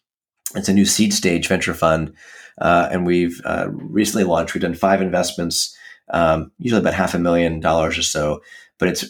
[0.56, 2.14] It's a new seed stage venture fund,
[2.60, 4.54] uh, and we've uh, recently launched.
[4.54, 5.76] We've done five investments,
[6.10, 8.42] um, usually about half a million dollars or so.
[8.78, 9.06] But it's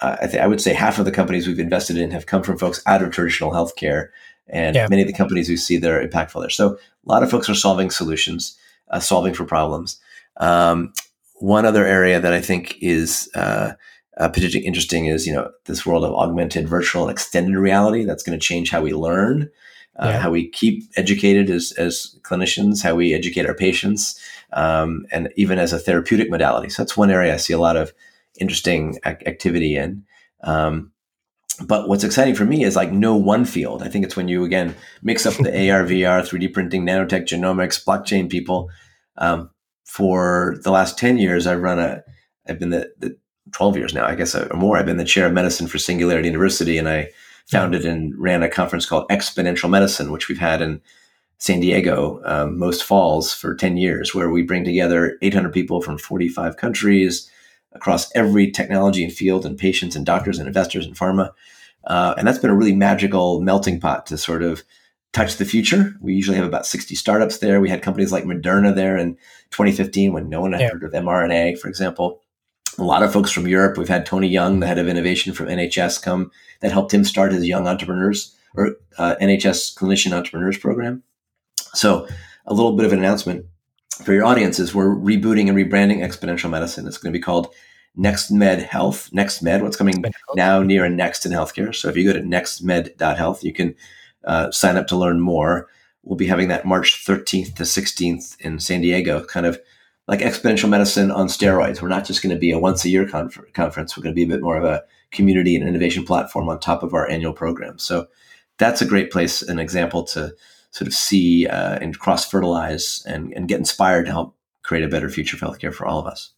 [0.00, 2.58] I, th- I, would say half of the companies we've invested in have come from
[2.58, 4.08] folks out of traditional healthcare,
[4.48, 4.86] and yeah.
[4.88, 6.50] many of the companies we see they're impactful there.
[6.50, 8.56] So a lot of folks are solving solutions,
[8.90, 9.98] uh, solving for problems.
[10.36, 10.92] Um,
[11.36, 13.72] one other area that I think is uh,
[14.18, 18.22] uh, particularly interesting is you know this world of augmented virtual and extended reality that's
[18.22, 19.50] going to change how we learn
[19.96, 20.18] uh, yeah.
[20.18, 24.20] how we keep educated as, as clinicians how we educate our patients
[24.52, 26.68] um, and even as a therapeutic modality.
[26.68, 27.92] So that's one area i see a lot of
[28.40, 30.04] interesting ac- activity in.
[30.42, 30.92] Um,
[31.64, 33.82] but what's exciting for me is like no one field.
[33.82, 37.84] I think it's when you again mix up the ar vr 3d printing nanotech genomics
[37.84, 38.70] blockchain people.
[39.16, 39.50] Um,
[39.84, 42.02] for the last 10 years i've run a
[42.48, 43.16] i've been the, the
[43.54, 44.76] 12 years now, I guess, or more.
[44.76, 47.10] I've been the chair of medicine for Singularity University, and I
[47.46, 50.80] founded and ran a conference called Exponential Medicine, which we've had in
[51.38, 55.98] San Diego um, most falls for 10 years, where we bring together 800 people from
[55.98, 57.30] 45 countries
[57.72, 61.30] across every technology and field, and patients and doctors and investors and pharma.
[61.84, 64.64] Uh, and that's been a really magical melting pot to sort of
[65.12, 65.94] touch the future.
[66.00, 67.60] We usually have about 60 startups there.
[67.60, 69.14] We had companies like Moderna there in
[69.50, 70.70] 2015 when no one had yeah.
[70.70, 72.20] heard of mRNA, for example.
[72.78, 73.78] A lot of folks from Europe.
[73.78, 77.32] We've had Tony Young, the head of innovation from NHS, come that helped him start
[77.32, 81.02] his young entrepreneurs or uh, NHS clinician entrepreneurs program.
[81.74, 82.08] So,
[82.46, 83.46] a little bit of an announcement
[84.02, 86.86] for your audiences: we're rebooting and rebranding exponential medicine.
[86.86, 87.54] It's going to be called
[87.96, 89.08] Next Med Health.
[89.12, 91.74] Next Med, what's coming now near and next in healthcare.
[91.74, 93.74] So if you go to nextmed.health, you can
[94.24, 95.68] uh, sign up to learn more.
[96.02, 99.58] We'll be having that March 13th to 16th in San Diego, kind of
[100.06, 101.80] like exponential medicine on steroids.
[101.80, 103.96] We're not just going to be a once a year confer- conference.
[103.96, 106.82] We're going to be a bit more of a community and innovation platform on top
[106.82, 107.78] of our annual program.
[107.78, 108.06] So
[108.58, 110.34] that's a great place, an example to
[110.70, 114.88] sort of see uh, and cross fertilize and, and get inspired to help create a
[114.88, 116.30] better future for healthcare for all of us.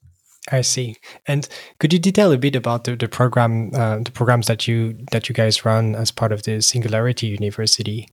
[0.53, 0.97] I see.
[1.27, 1.49] And
[1.81, 5.29] could you detail a bit about the, the program, uh, the programs that you that
[5.29, 8.09] you guys run as part of the Singularity University?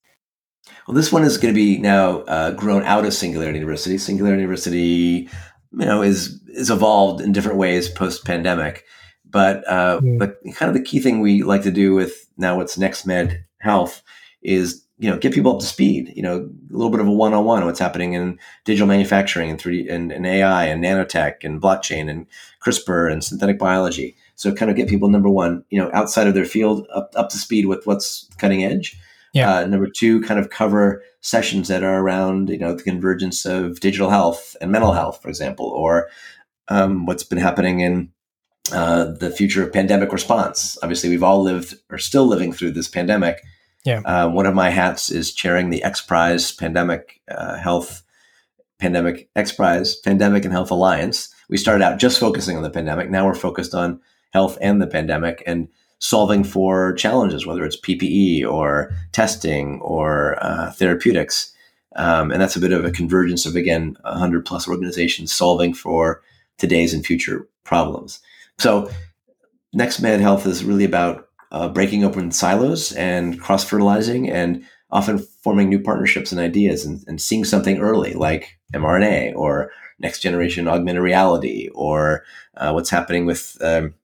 [0.88, 3.98] Well, this one is going to be now uh, grown out of Singularity University.
[3.98, 5.30] Singularity University,
[5.72, 8.86] you know, is is evolved in different ways post pandemic,
[9.26, 12.78] but uh, but kind of the key thing we like to do with now what's
[12.78, 14.02] next med Health
[14.42, 17.12] is you know get people up to speed you know a little bit of a
[17.12, 22.10] one-on-one what's happening in digital manufacturing and 3d and, and ai and nanotech and blockchain
[22.10, 22.28] and
[22.64, 24.16] crispr and synthetic biology.
[24.36, 27.30] So kind of get people number one you know outside of their field up, up
[27.30, 28.98] to speed with what's cutting edge
[29.34, 29.58] yeah.
[29.58, 33.80] Uh, number two kind of cover sessions that are around you know the convergence of
[33.80, 36.08] digital health and mental health for example or
[36.68, 38.12] um, what's been happening in
[38.72, 42.88] uh, the future of pandemic response obviously we've all lived or still living through this
[42.88, 43.42] pandemic
[43.84, 44.00] yeah.
[44.00, 48.04] Uh, one of my hats is chairing the X Prize Pandemic uh, Health
[48.80, 51.34] Pandemic X Prize Pandemic and Health Alliance.
[51.50, 53.10] We started out just focusing on the pandemic.
[53.10, 54.00] Now we're focused on
[54.32, 55.68] health and the pandemic and
[56.04, 61.54] solving for challenges, whether it's PPE or testing or uh, therapeutics.
[61.96, 66.22] Um, and that's a bit of a convergence of again 100 plus organizations solving for
[66.58, 68.20] today's and future problems.
[68.58, 68.90] So,
[69.72, 75.20] Next Med Health is really about uh, breaking open silos and cross fertilizing and often
[75.20, 80.68] forming new partnerships and ideas and, and, seeing something early like mRNA or next generation
[80.68, 82.24] augmented reality or
[82.58, 83.96] uh, what's happening with um,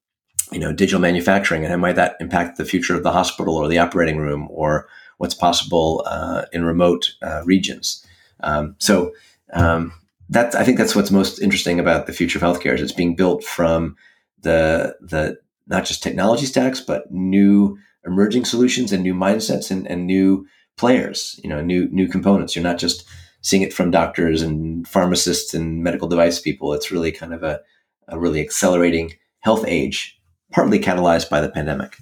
[0.51, 3.67] you know digital manufacturing and how might that impact the future of the hospital or
[3.67, 8.05] the operating room or what's possible uh, in remote uh, regions.
[8.41, 9.11] Um, so
[9.53, 9.93] um,
[10.29, 13.15] that's I think that's what's most interesting about the future of healthcare is it's being
[13.15, 13.95] built from
[14.41, 20.07] the the not just technology stacks, but new emerging solutions and new mindsets and, and
[20.07, 22.55] new players, you know, new new components.
[22.55, 23.05] You're not just
[23.41, 26.73] seeing it from doctors and pharmacists and medical device people.
[26.73, 27.61] It's really kind of a,
[28.07, 30.18] a really accelerating health age,
[30.51, 31.97] partly catalyzed by the pandemic.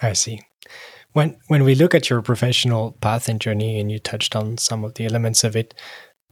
[0.00, 0.40] I see.
[1.12, 4.84] When when we look at your professional path and journey, and you touched on some
[4.84, 5.74] of the elements of it,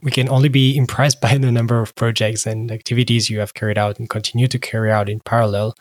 [0.01, 3.77] we can only be impressed by the number of projects and activities you have carried
[3.77, 5.75] out and continue to carry out in parallel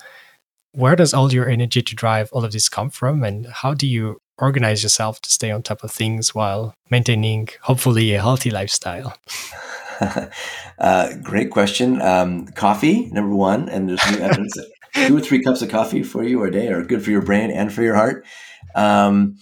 [0.74, 3.86] where does all your energy to drive all of this come from and how do
[3.86, 9.16] you organize yourself to stay on top of things while maintaining hopefully a healthy lifestyle
[10.78, 14.58] uh, great question um, coffee number one and there's new evidence
[14.94, 17.50] two or three cups of coffee for you a day are good for your brain
[17.50, 18.24] and for your heart
[18.74, 19.36] um,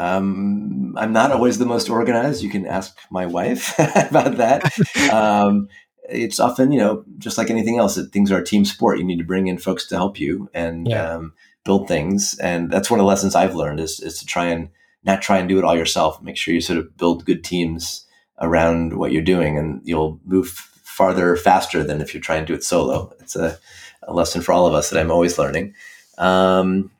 [0.00, 2.42] um, I'm not always the most organized.
[2.42, 4.72] You can ask my wife about that.
[5.12, 5.68] Um,
[6.08, 8.98] it's often, you know, just like anything else, that things are a team sport.
[8.98, 11.04] You need to bring in folks to help you and yeah.
[11.04, 12.38] um, build things.
[12.42, 14.70] And that's one of the lessons I've learned is, is to try and
[15.04, 16.20] not try and do it all yourself.
[16.22, 18.06] Make sure you sort of build good teams
[18.40, 20.69] around what you're doing and you'll move
[21.00, 23.10] farther faster than if you try and do it solo.
[23.20, 23.56] It's a,
[24.02, 25.74] a lesson for all of us that I'm always learning.
[26.18, 26.90] Um,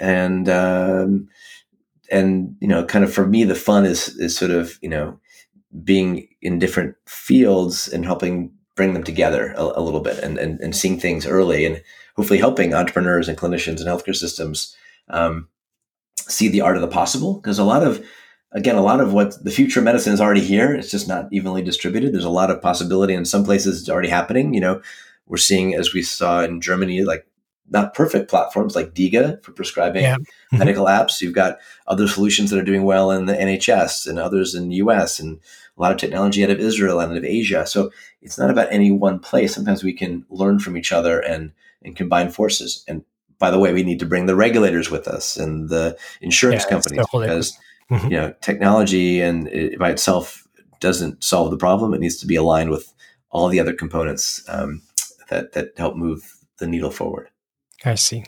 [0.00, 1.28] and, um,
[2.10, 5.20] and, you know, kind of for me, the fun is, is sort of, you know,
[5.84, 10.58] being in different fields and helping bring them together a, a little bit and, and,
[10.60, 11.82] and seeing things early and
[12.16, 14.74] hopefully helping entrepreneurs and clinicians and healthcare systems
[15.08, 15.48] um,
[16.16, 17.34] see the art of the possible.
[17.34, 18.02] Because a lot of,
[18.52, 20.74] again, a lot of what the future of medicine is already here.
[20.74, 22.12] It's just not evenly distributed.
[22.12, 23.80] There's a lot of possibility in some places.
[23.80, 24.54] It's already happening.
[24.54, 24.82] You know,
[25.26, 27.26] we're seeing as we saw in Germany, like
[27.70, 30.16] not perfect platforms like DIGA for prescribing yeah.
[30.16, 30.58] mm-hmm.
[30.58, 31.20] medical apps.
[31.20, 34.76] You've got other solutions that are doing well in the NHS and others in the
[34.76, 35.38] US and
[35.78, 37.66] a lot of technology out of Israel and out of Asia.
[37.66, 37.90] So
[38.20, 39.54] it's not about any one place.
[39.54, 42.84] Sometimes we can learn from each other and and combine forces.
[42.86, 43.04] And
[43.38, 46.70] by the way, we need to bring the regulators with us and the insurance yeah,
[46.70, 47.58] companies because
[47.90, 48.10] mm-hmm.
[48.10, 50.46] you know technology and it by itself
[50.80, 51.94] doesn't solve the problem.
[51.94, 52.92] It needs to be aligned with
[53.30, 54.82] all the other components um,
[55.28, 57.28] that that help move the needle forward.
[57.84, 58.24] I see.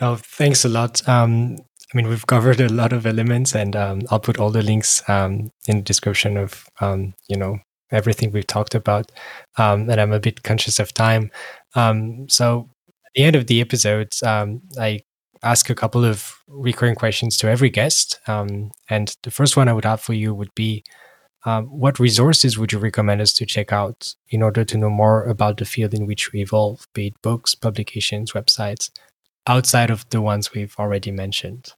[0.00, 1.06] Well, thanks a lot.
[1.08, 1.58] Um,
[1.92, 5.02] I mean, we've covered a lot of elements, and um, I'll put all the links
[5.08, 7.58] um, in the description of um, you know
[7.90, 9.10] everything we've talked about.
[9.56, 11.30] Um, and I'm a bit conscious of time,
[11.74, 12.68] um, so
[13.06, 15.00] at the end of the episodes, um, I
[15.42, 18.20] ask a couple of recurring questions to every guest.
[18.26, 20.84] and the first one I would have for you would be.
[21.44, 25.56] what resources would you recommend us to check out in order to know more about
[25.56, 28.90] the field in which we evolve, be it books, publications, websites,
[29.46, 31.72] outside of the ones we've already mentioned?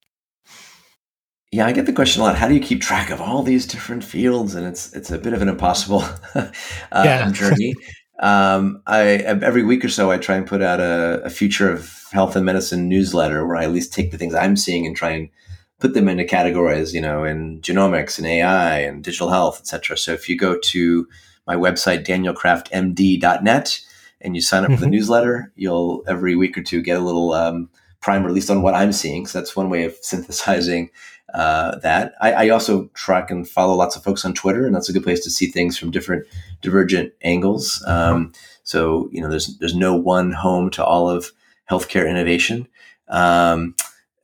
[1.53, 2.37] Yeah, I get the question a lot.
[2.37, 4.55] How do you keep track of all these different fields?
[4.55, 6.05] And it's it's a bit of an impossible
[6.93, 7.75] uh, journey.
[8.21, 12.05] Um, I every week or so I try and put out a, a, future of
[12.13, 15.11] health and medicine newsletter where I at least take the things I'm seeing and try
[15.13, 15.31] and
[15.79, 19.97] put them into categories, you know, in genomics and AI and digital health, etc.
[19.97, 21.09] So if you go to
[21.47, 23.81] my website danielkraftmd.net
[24.21, 24.75] and you sign up mm-hmm.
[24.75, 24.93] for the mm-hmm.
[24.93, 27.71] newsletter, you'll every week or two get a little um,
[28.03, 29.25] primer, at least on what I'm seeing.
[29.25, 30.91] So that's one way of synthesizing
[31.35, 32.15] uh, that.
[32.21, 35.03] I, I, also track and follow lots of folks on Twitter, and that's a good
[35.03, 36.27] place to see things from different
[36.61, 37.83] divergent angles.
[37.87, 38.33] Um,
[38.65, 41.33] so you know, there's there's no one home to all of
[41.71, 42.69] healthcare innovation.
[43.09, 43.75] Um,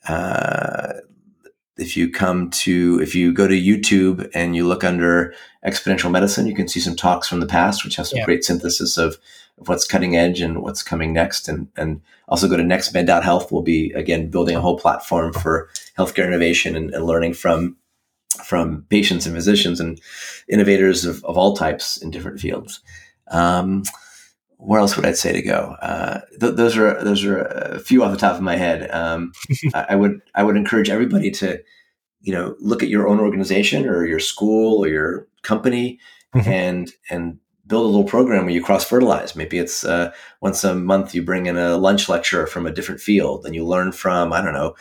[0.08, 0.94] uh,
[1.76, 5.34] if you come to if you go to YouTube and you look under
[5.66, 8.24] exponential medicine, you can see some talks from the past, which have some yeah.
[8.24, 9.16] great synthesis of,
[9.58, 11.48] of what's cutting edge and what's coming next.
[11.48, 13.52] And and also go to nextmed.health.
[13.52, 17.76] We'll be again building a whole platform for healthcare innovation and, and learning from
[18.44, 20.00] from patients and physicians and
[20.48, 22.80] innovators of, of all types in different fields.
[23.28, 23.82] Um,
[24.58, 25.76] where else would I say to go?
[25.82, 28.90] Uh, th- those are those are a few off the top of my head.
[28.90, 29.32] Um,
[29.74, 31.62] I, I, would I would encourage everybody to,
[32.20, 35.98] you know, look at your own organization or your school or your company
[36.34, 36.48] mm-hmm.
[36.48, 39.34] and and build a little program where you cross fertilize.
[39.34, 43.00] Maybe it's uh, once a month you bring in a lunch lecturer from a different
[43.00, 44.74] field and you learn from I don't know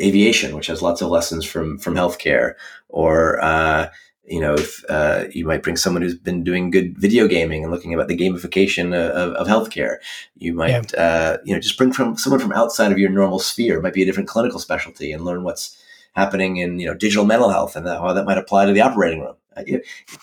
[0.00, 2.54] aviation, which has lots of lessons from from healthcare,
[2.88, 3.88] or uh,
[4.26, 7.72] you know, if uh, you might bring someone who's been doing good video gaming and
[7.72, 9.96] looking about the gamification of, of healthcare.
[10.36, 11.00] You might, yeah.
[11.00, 13.78] uh, you know, just bring from someone from outside of your normal sphere.
[13.78, 15.78] It might be a different clinical specialty and learn what's
[16.14, 19.20] happening in you know digital mental health and how that might apply to the operating
[19.20, 19.36] room.
[19.56, 19.62] Uh,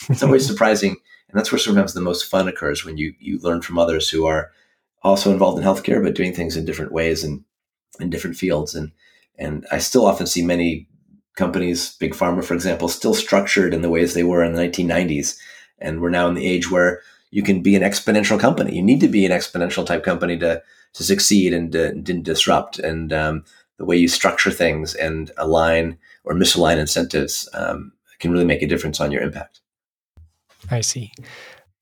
[0.09, 0.97] it's always surprising,
[1.31, 4.25] and that's where sometimes the most fun occurs when you you learn from others who
[4.25, 4.51] are
[5.03, 7.43] also involved in healthcare but doing things in different ways and
[7.99, 8.75] in different fields.
[8.75, 8.91] And
[9.37, 10.87] and I still often see many
[11.35, 15.37] companies, big pharma, for example, still structured in the ways they were in the 1990s.
[15.79, 17.01] And we're now in the age where
[17.31, 18.75] you can be an exponential company.
[18.75, 20.61] You need to be an exponential type company to
[20.93, 22.77] to succeed and, uh, and disrupt.
[22.77, 23.45] And um,
[23.77, 28.67] the way you structure things and align or misalign incentives um, can really make a
[28.67, 29.60] difference on your impact.
[30.71, 31.11] I see.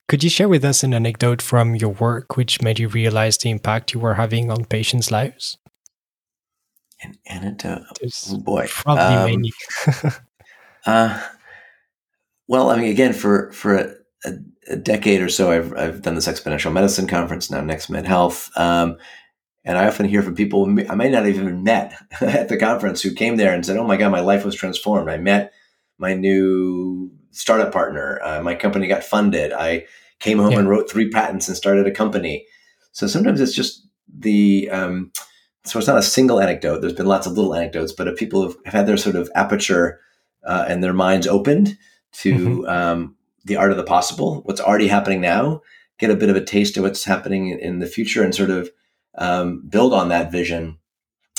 [0.08, 3.48] Could you share with us an anecdote from your work which made you realize the
[3.48, 5.56] impact you were having on patients' lives?
[7.00, 7.84] An anecdote.
[8.28, 9.52] oh boy, probably um, many.
[10.86, 11.22] uh,
[12.48, 14.32] well, I mean, again, for for a, a,
[14.70, 18.50] a, decade or so, I've I've done this exponential medicine conference now, Next Med Health,
[18.56, 18.98] um,
[19.64, 23.00] and I often hear from people I may not have even met at the conference
[23.00, 25.08] who came there and said, "Oh my God, my life was transformed.
[25.08, 25.52] I met
[25.96, 28.20] my new startup partner.
[28.22, 29.52] Uh, my company got funded.
[29.52, 29.86] I
[30.18, 30.58] came home yeah.
[30.58, 32.46] and wrote three patents and started a company."
[32.92, 35.12] So sometimes it's just the um,
[35.64, 36.80] so it's not a single anecdote.
[36.80, 39.30] There's been lots of little anecdotes, but if people have, have had their sort of
[39.34, 40.00] aperture
[40.44, 41.76] uh, and their minds opened
[42.12, 42.68] to mm-hmm.
[42.68, 45.60] um, the art of the possible, what's already happening now,
[45.98, 48.50] get a bit of a taste of what's happening in, in the future, and sort
[48.50, 48.70] of
[49.16, 50.78] um, build on that vision.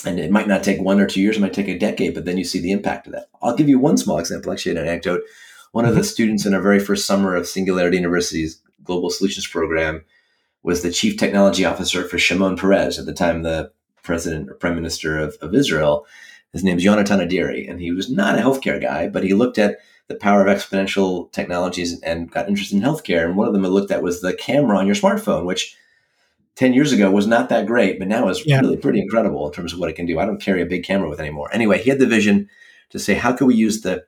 [0.05, 2.25] And it might not take one or two years; it might take a decade, but
[2.25, 3.27] then you see the impact of that.
[3.41, 5.21] I'll give you one small example, actually, an anecdote.
[5.71, 5.91] One mm-hmm.
[5.91, 10.03] of the students in our very first summer of Singularity University's Global Solutions Program
[10.63, 13.71] was the chief technology officer for Shimon Peres at the time the
[14.03, 16.05] president or prime minister of, of Israel.
[16.53, 19.57] His name is Yonatan Adiri, and he was not a healthcare guy, but he looked
[19.57, 23.25] at the power of exponential technologies and got interested in healthcare.
[23.25, 25.77] And one of them I looked at was the camera on your smartphone, which
[26.55, 28.59] 10 years ago was not that great, but now is yeah.
[28.59, 30.19] really pretty incredible in terms of what it can do.
[30.19, 31.49] I don't carry a big camera with anymore.
[31.53, 32.49] Anyway, he had the vision
[32.89, 34.03] to say, how can we use the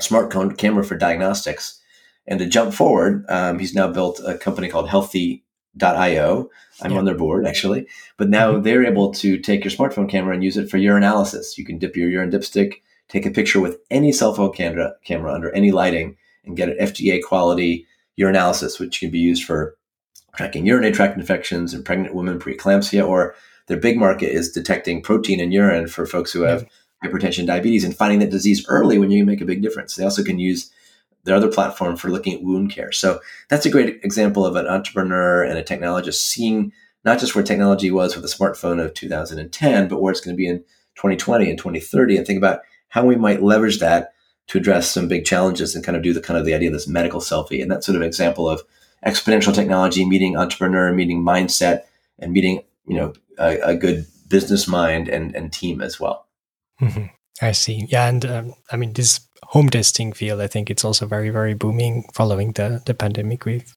[0.00, 1.80] smart camera for diagnostics?
[2.26, 6.50] And to jump forward, um, he's now built a company called Healthy.io,
[6.82, 6.98] I'm yeah.
[6.98, 7.86] on their board actually.
[8.16, 8.62] But now mm-hmm.
[8.62, 11.56] they're able to take your smartphone camera and use it for urinalysis.
[11.56, 15.32] You can dip your urine dipstick, take a picture with any cell phone camera, camera
[15.32, 17.86] under any lighting, and get an FDA quality
[18.18, 19.76] urinalysis, which can be used for
[20.36, 23.34] tracking urinary tract infections in pregnant women, preeclampsia, or
[23.68, 26.68] their big market is detecting protein in urine for folks who have yeah.
[27.04, 29.94] Hypertension, diabetes, and finding that disease early when you make a big difference.
[29.94, 30.72] They also can use
[31.24, 32.92] their other platform for looking at wound care.
[32.92, 36.72] So that's a great example of an entrepreneur and a technologist seeing
[37.04, 40.38] not just where technology was with the smartphone of 2010, but where it's going to
[40.38, 40.58] be in
[40.96, 44.12] 2020 and 2030, and think about how we might leverage that
[44.48, 46.72] to address some big challenges and kind of do the kind of the idea of
[46.72, 47.60] this medical selfie.
[47.60, 48.62] And that's sort of an example of
[49.04, 51.82] exponential technology meeting entrepreneur, meeting mindset,
[52.18, 56.25] and meeting you know a, a good business mind and and team as well.
[56.80, 57.06] Mm-hmm.
[57.42, 57.86] I see.
[57.88, 60.40] Yeah, and um, I mean this home testing field.
[60.40, 63.74] I think it's also very very booming following the the pandemic we've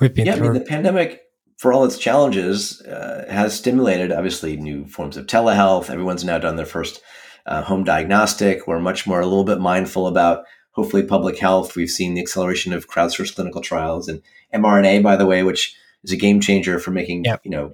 [0.00, 0.48] we've been yeah, through.
[0.48, 1.22] I mean, the pandemic.
[1.58, 5.88] For all its challenges, uh, has stimulated obviously new forms of telehealth.
[5.88, 7.00] Everyone's now done their first
[7.46, 8.66] uh, home diagnostic.
[8.66, 11.74] We're much more a little bit mindful about hopefully public health.
[11.74, 14.20] We've seen the acceleration of crowdsourced clinical trials and
[14.52, 15.74] mRNA, by the way, which
[16.04, 17.40] is a game changer for making yep.
[17.42, 17.72] you know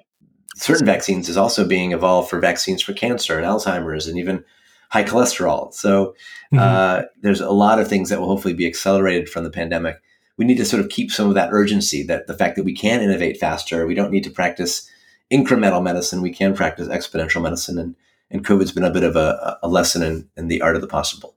[0.56, 4.44] certain vaccines is also being evolved for vaccines for cancer and Alzheimer's and even
[4.90, 5.72] high cholesterol.
[5.72, 6.14] So
[6.52, 6.58] mm-hmm.
[6.58, 9.96] uh, there's a lot of things that will hopefully be accelerated from the pandemic.
[10.36, 12.74] We need to sort of keep some of that urgency that the fact that we
[12.74, 13.86] can innovate faster.
[13.86, 14.88] We don't need to practice
[15.32, 16.20] incremental medicine.
[16.20, 17.96] We can practice exponential medicine and
[18.30, 20.88] and COVID's been a bit of a, a lesson in, in the art of the
[20.88, 21.36] possible.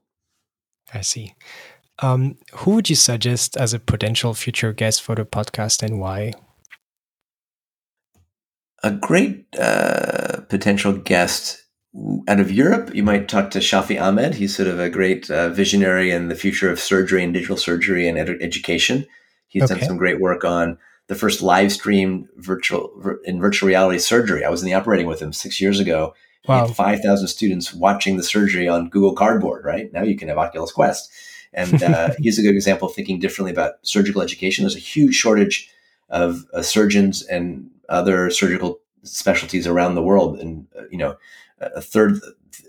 [0.94, 1.34] I see.
[1.98, 6.32] Um, who would you suggest as a potential future guest for the podcast and why?
[8.86, 11.60] A great uh, potential guest
[12.28, 14.34] out of Europe, you might talk to Shafi Ahmed.
[14.34, 18.06] He's sort of a great uh, visionary in the future of surgery and digital surgery
[18.06, 19.04] and ed- education.
[19.48, 19.74] He's okay.
[19.74, 20.78] done some great work on
[21.08, 24.44] the first live stream virtual in virtual reality surgery.
[24.44, 26.14] I was in the operating with him six years ago,
[26.46, 26.68] Wow.
[26.68, 29.92] 5,000 students watching the surgery on Google Cardboard, right?
[29.92, 31.10] Now you can have Oculus Quest.
[31.52, 34.62] And uh, he's a good example of thinking differently about surgical education.
[34.62, 35.68] There's a huge shortage
[36.08, 40.38] of uh, surgeons and other surgical specialties around the world.
[40.38, 41.16] And, uh, you know,
[41.60, 42.20] a third,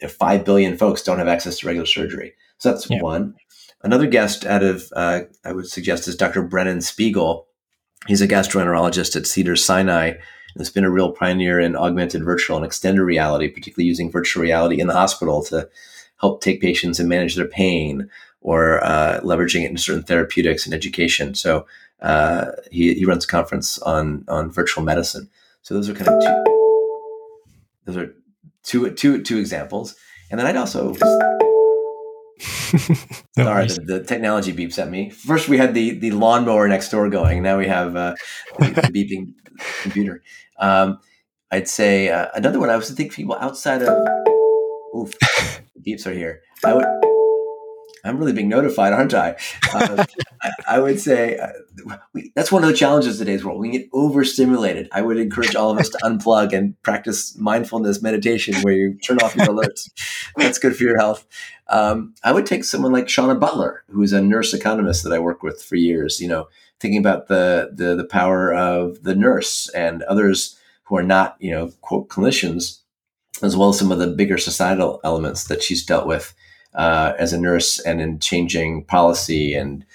[0.07, 2.33] 5 billion folks don't have access to regular surgery.
[2.57, 3.01] So that's yeah.
[3.01, 3.35] one.
[3.83, 6.41] Another guest out of, uh, I would suggest, is Dr.
[6.41, 7.47] Brennan Spiegel.
[8.07, 10.19] He's a gastroenterologist at Cedars Sinai and
[10.57, 14.79] has been a real pioneer in augmented virtual and extended reality, particularly using virtual reality
[14.79, 15.69] in the hospital to
[16.19, 18.09] help take patients and manage their pain
[18.41, 21.35] or uh, leveraging it in certain therapeutics and education.
[21.35, 21.65] So
[22.01, 25.29] uh, he, he runs a conference on on virtual medicine.
[25.61, 26.43] So those are kind of two.
[27.85, 28.15] Those are
[28.63, 29.95] two two two examples,
[30.29, 30.93] and then I'd also.
[30.93, 31.37] no
[33.43, 35.09] Sorry, the, the, technology beeps at me.
[35.09, 37.41] First, we had the the lawnmower next door going.
[37.41, 38.13] Now we have uh,
[38.59, 39.33] the, the beeping
[39.81, 40.21] computer.
[40.59, 40.99] Um,
[41.49, 42.69] I'd say uh, another one.
[42.69, 44.07] I was thinking people outside of.
[44.95, 45.13] Oof,
[45.85, 46.41] beeps are here.
[46.63, 47.06] I would.
[48.07, 49.37] I'm really being notified, aren't I?
[49.73, 50.05] Uh,
[50.41, 51.49] I, I, would say uh,
[52.13, 53.59] we, that's one of the challenges of today's world.
[53.59, 54.89] We get overstimulated.
[54.91, 59.19] I would encourage all of us to unplug and practice mindfulness meditation, where you turn
[59.19, 59.89] off your alerts.
[60.35, 61.27] That's good for your health.
[61.69, 65.19] Um, I would take someone like Shawna Butler, who is a nurse economist that I
[65.19, 66.19] worked with for years.
[66.19, 66.47] You know,
[66.79, 71.51] thinking about the the, the power of the nurse and others who are not, you
[71.51, 72.79] know, quote clinicians,
[73.41, 76.33] as well as some of the bigger societal elements that she's dealt with
[76.77, 79.85] uh, as a nurse and in changing policy and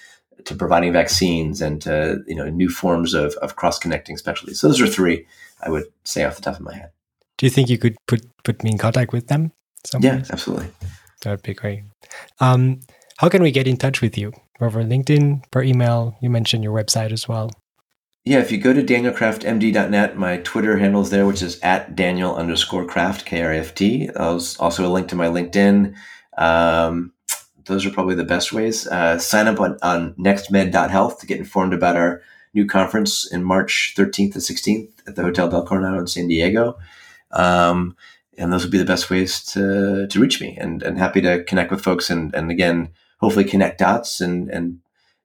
[0.45, 4.61] to providing vaccines and to you know new forms of, of cross connecting specialties.
[4.61, 5.27] So those are three
[5.63, 6.91] I would say off the top of my head.
[7.39, 9.53] Do you think you could put put me in contact with them?
[9.85, 10.19] Somewhere?
[10.19, 10.69] Yeah, absolutely.
[11.23, 11.85] That would be great.
[12.41, 12.81] Um,
[13.19, 14.33] how can we get in touch with you?
[14.61, 16.17] Over LinkedIn, per email?
[16.21, 17.51] You mentioned your website as well.
[18.25, 22.37] Yeah, if you go to danielkraftmd.net, my Twitter handle is there, which is at Daniel
[22.37, 24.09] underscore Kraft, K R A F T.
[24.15, 25.95] There's also a link to my LinkedIn.
[26.43, 27.13] Um,
[27.67, 28.87] those are probably the best ways.
[28.87, 32.23] Uh, sign up on, on nextmed.health to get informed about our
[32.55, 36.77] new conference in March 13th and 16th at the Hotel Del Coronado in San Diego.
[37.31, 37.97] Um,
[38.37, 41.45] and those will be the best ways to, to reach me and, and happy to
[41.45, 42.91] connect with folks and, and again,
[43.21, 44.81] hopefully connect dots and, and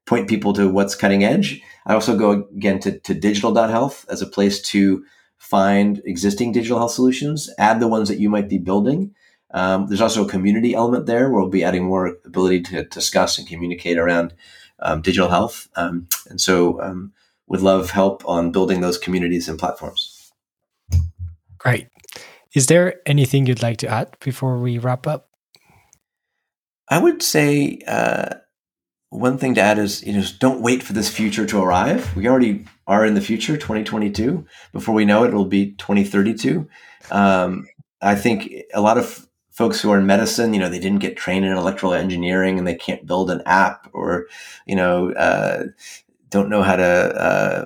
[0.06, 1.62] point people to what's cutting edge.
[1.86, 5.04] I also go again to, to digital.health as a place to
[5.38, 9.14] find existing digital health solutions, add the ones that you might be building.
[9.52, 13.38] Um, there's also a community element there where we'll be adding more ability to discuss
[13.38, 14.34] and communicate around
[14.80, 15.70] um, digital health.
[15.76, 17.14] Um, and so um,
[17.48, 20.32] would love help on building those communities and platforms.
[21.58, 21.88] Great.
[22.54, 25.30] Is there anything you'd like to add before we wrap up?
[26.90, 28.36] I would say uh,
[29.10, 32.16] one thing to add is you know don't wait for this future to arrive.
[32.16, 34.46] We already are in the future, 2022.
[34.72, 36.68] Before we know it, it'll be 2032.
[37.12, 37.68] Um,
[38.02, 39.27] I think a lot of
[39.58, 42.68] folks who are in medicine, you know, they didn't get trained in electrical engineering and
[42.68, 44.28] they can't build an app or
[44.68, 45.64] you know uh,
[46.30, 47.66] don't know how to uh,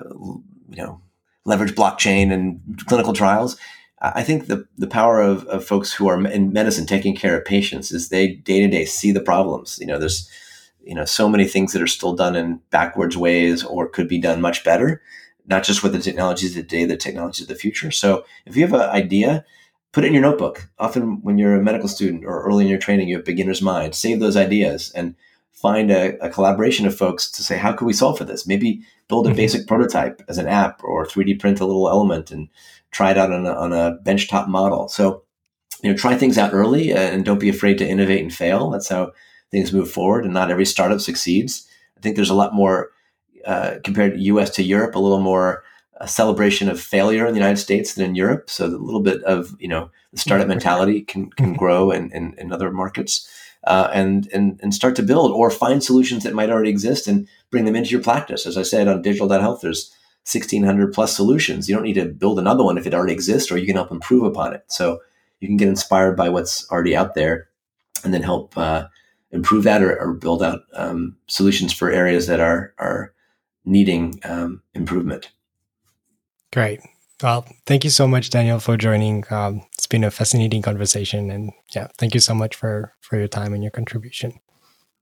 [0.70, 1.02] you know
[1.44, 3.58] leverage blockchain and clinical trials.
[4.00, 7.44] I think the the power of, of folks who are in medicine taking care of
[7.44, 9.78] patients is they day to day see the problems.
[9.78, 10.30] You know, there's
[10.82, 14.18] you know so many things that are still done in backwards ways or could be
[14.18, 15.02] done much better
[15.44, 18.62] not just with the technologies of today the technologies of the future so if you
[18.62, 19.44] have an idea
[19.92, 22.78] put it in your notebook often when you're a medical student or early in your
[22.78, 25.14] training you have beginner's mind save those ideas and
[25.52, 28.82] find a, a collaboration of folks to say how could we solve for this maybe
[29.08, 29.36] build a mm-hmm.
[29.36, 32.48] basic prototype as an app or 3d print a little element and
[32.90, 35.22] try it out on a, on a benchtop model so
[35.82, 38.88] you know try things out early and don't be afraid to innovate and fail that's
[38.88, 39.12] how
[39.52, 41.68] things move forward, and not every startup succeeds.
[41.96, 42.90] I think there's a lot more
[43.44, 44.50] uh, compared to U.S.
[44.56, 45.62] to Europe, a little more
[46.02, 48.50] a celebration of failure in the United States than in Europe.
[48.50, 51.56] So a little bit of you know the startup mentality can can mm-hmm.
[51.56, 53.28] grow in, in, in other markets.
[53.64, 57.28] Uh, and, and and start to build or find solutions that might already exist and
[57.52, 58.44] bring them into your practice.
[58.44, 59.92] As I said on digital.health, there's
[60.24, 61.68] 1600 plus solutions.
[61.68, 63.92] You don't need to build another one if it already exists, or you can help
[63.92, 64.64] improve upon it.
[64.66, 64.98] So
[65.38, 67.50] you can get inspired by what's already out there,
[68.02, 68.88] and then help uh,
[69.30, 73.14] improve that or, or build out um, solutions for areas that are are
[73.64, 75.30] needing um, improvement.
[76.52, 76.80] Great.
[77.22, 79.24] Well, thank you so much, Daniel, for joining.
[79.30, 83.28] Um, it's been a fascinating conversation, and yeah, thank you so much for for your
[83.28, 84.40] time and your contribution.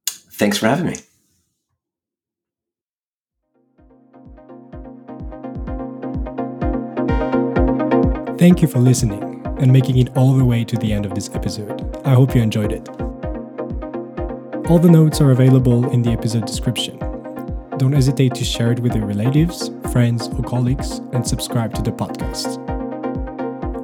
[0.08, 0.96] Thanks for having me.
[8.38, 11.28] Thank you for listening and making it all the way to the end of this
[11.34, 12.00] episode.
[12.06, 12.88] I hope you enjoyed it.
[14.70, 17.09] All the notes are available in the episode description.
[17.80, 21.90] Don't hesitate to share it with your relatives, friends, or colleagues, and subscribe to the
[21.90, 22.58] podcast.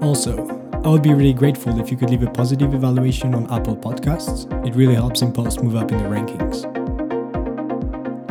[0.03, 0.47] Also,
[0.85, 4.45] I would be really grateful if you could leave a positive evaluation on Apple Podcasts.
[4.67, 6.67] It really helps Impulse move up in the rankings.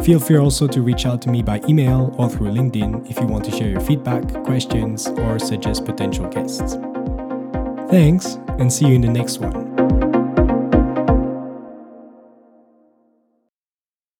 [0.05, 3.25] Feel free also to reach out to me by email or through LinkedIn if you
[3.25, 6.75] want to share your feedback, questions, or suggest potential guests.
[7.89, 9.64] Thanks, and see you in the next one.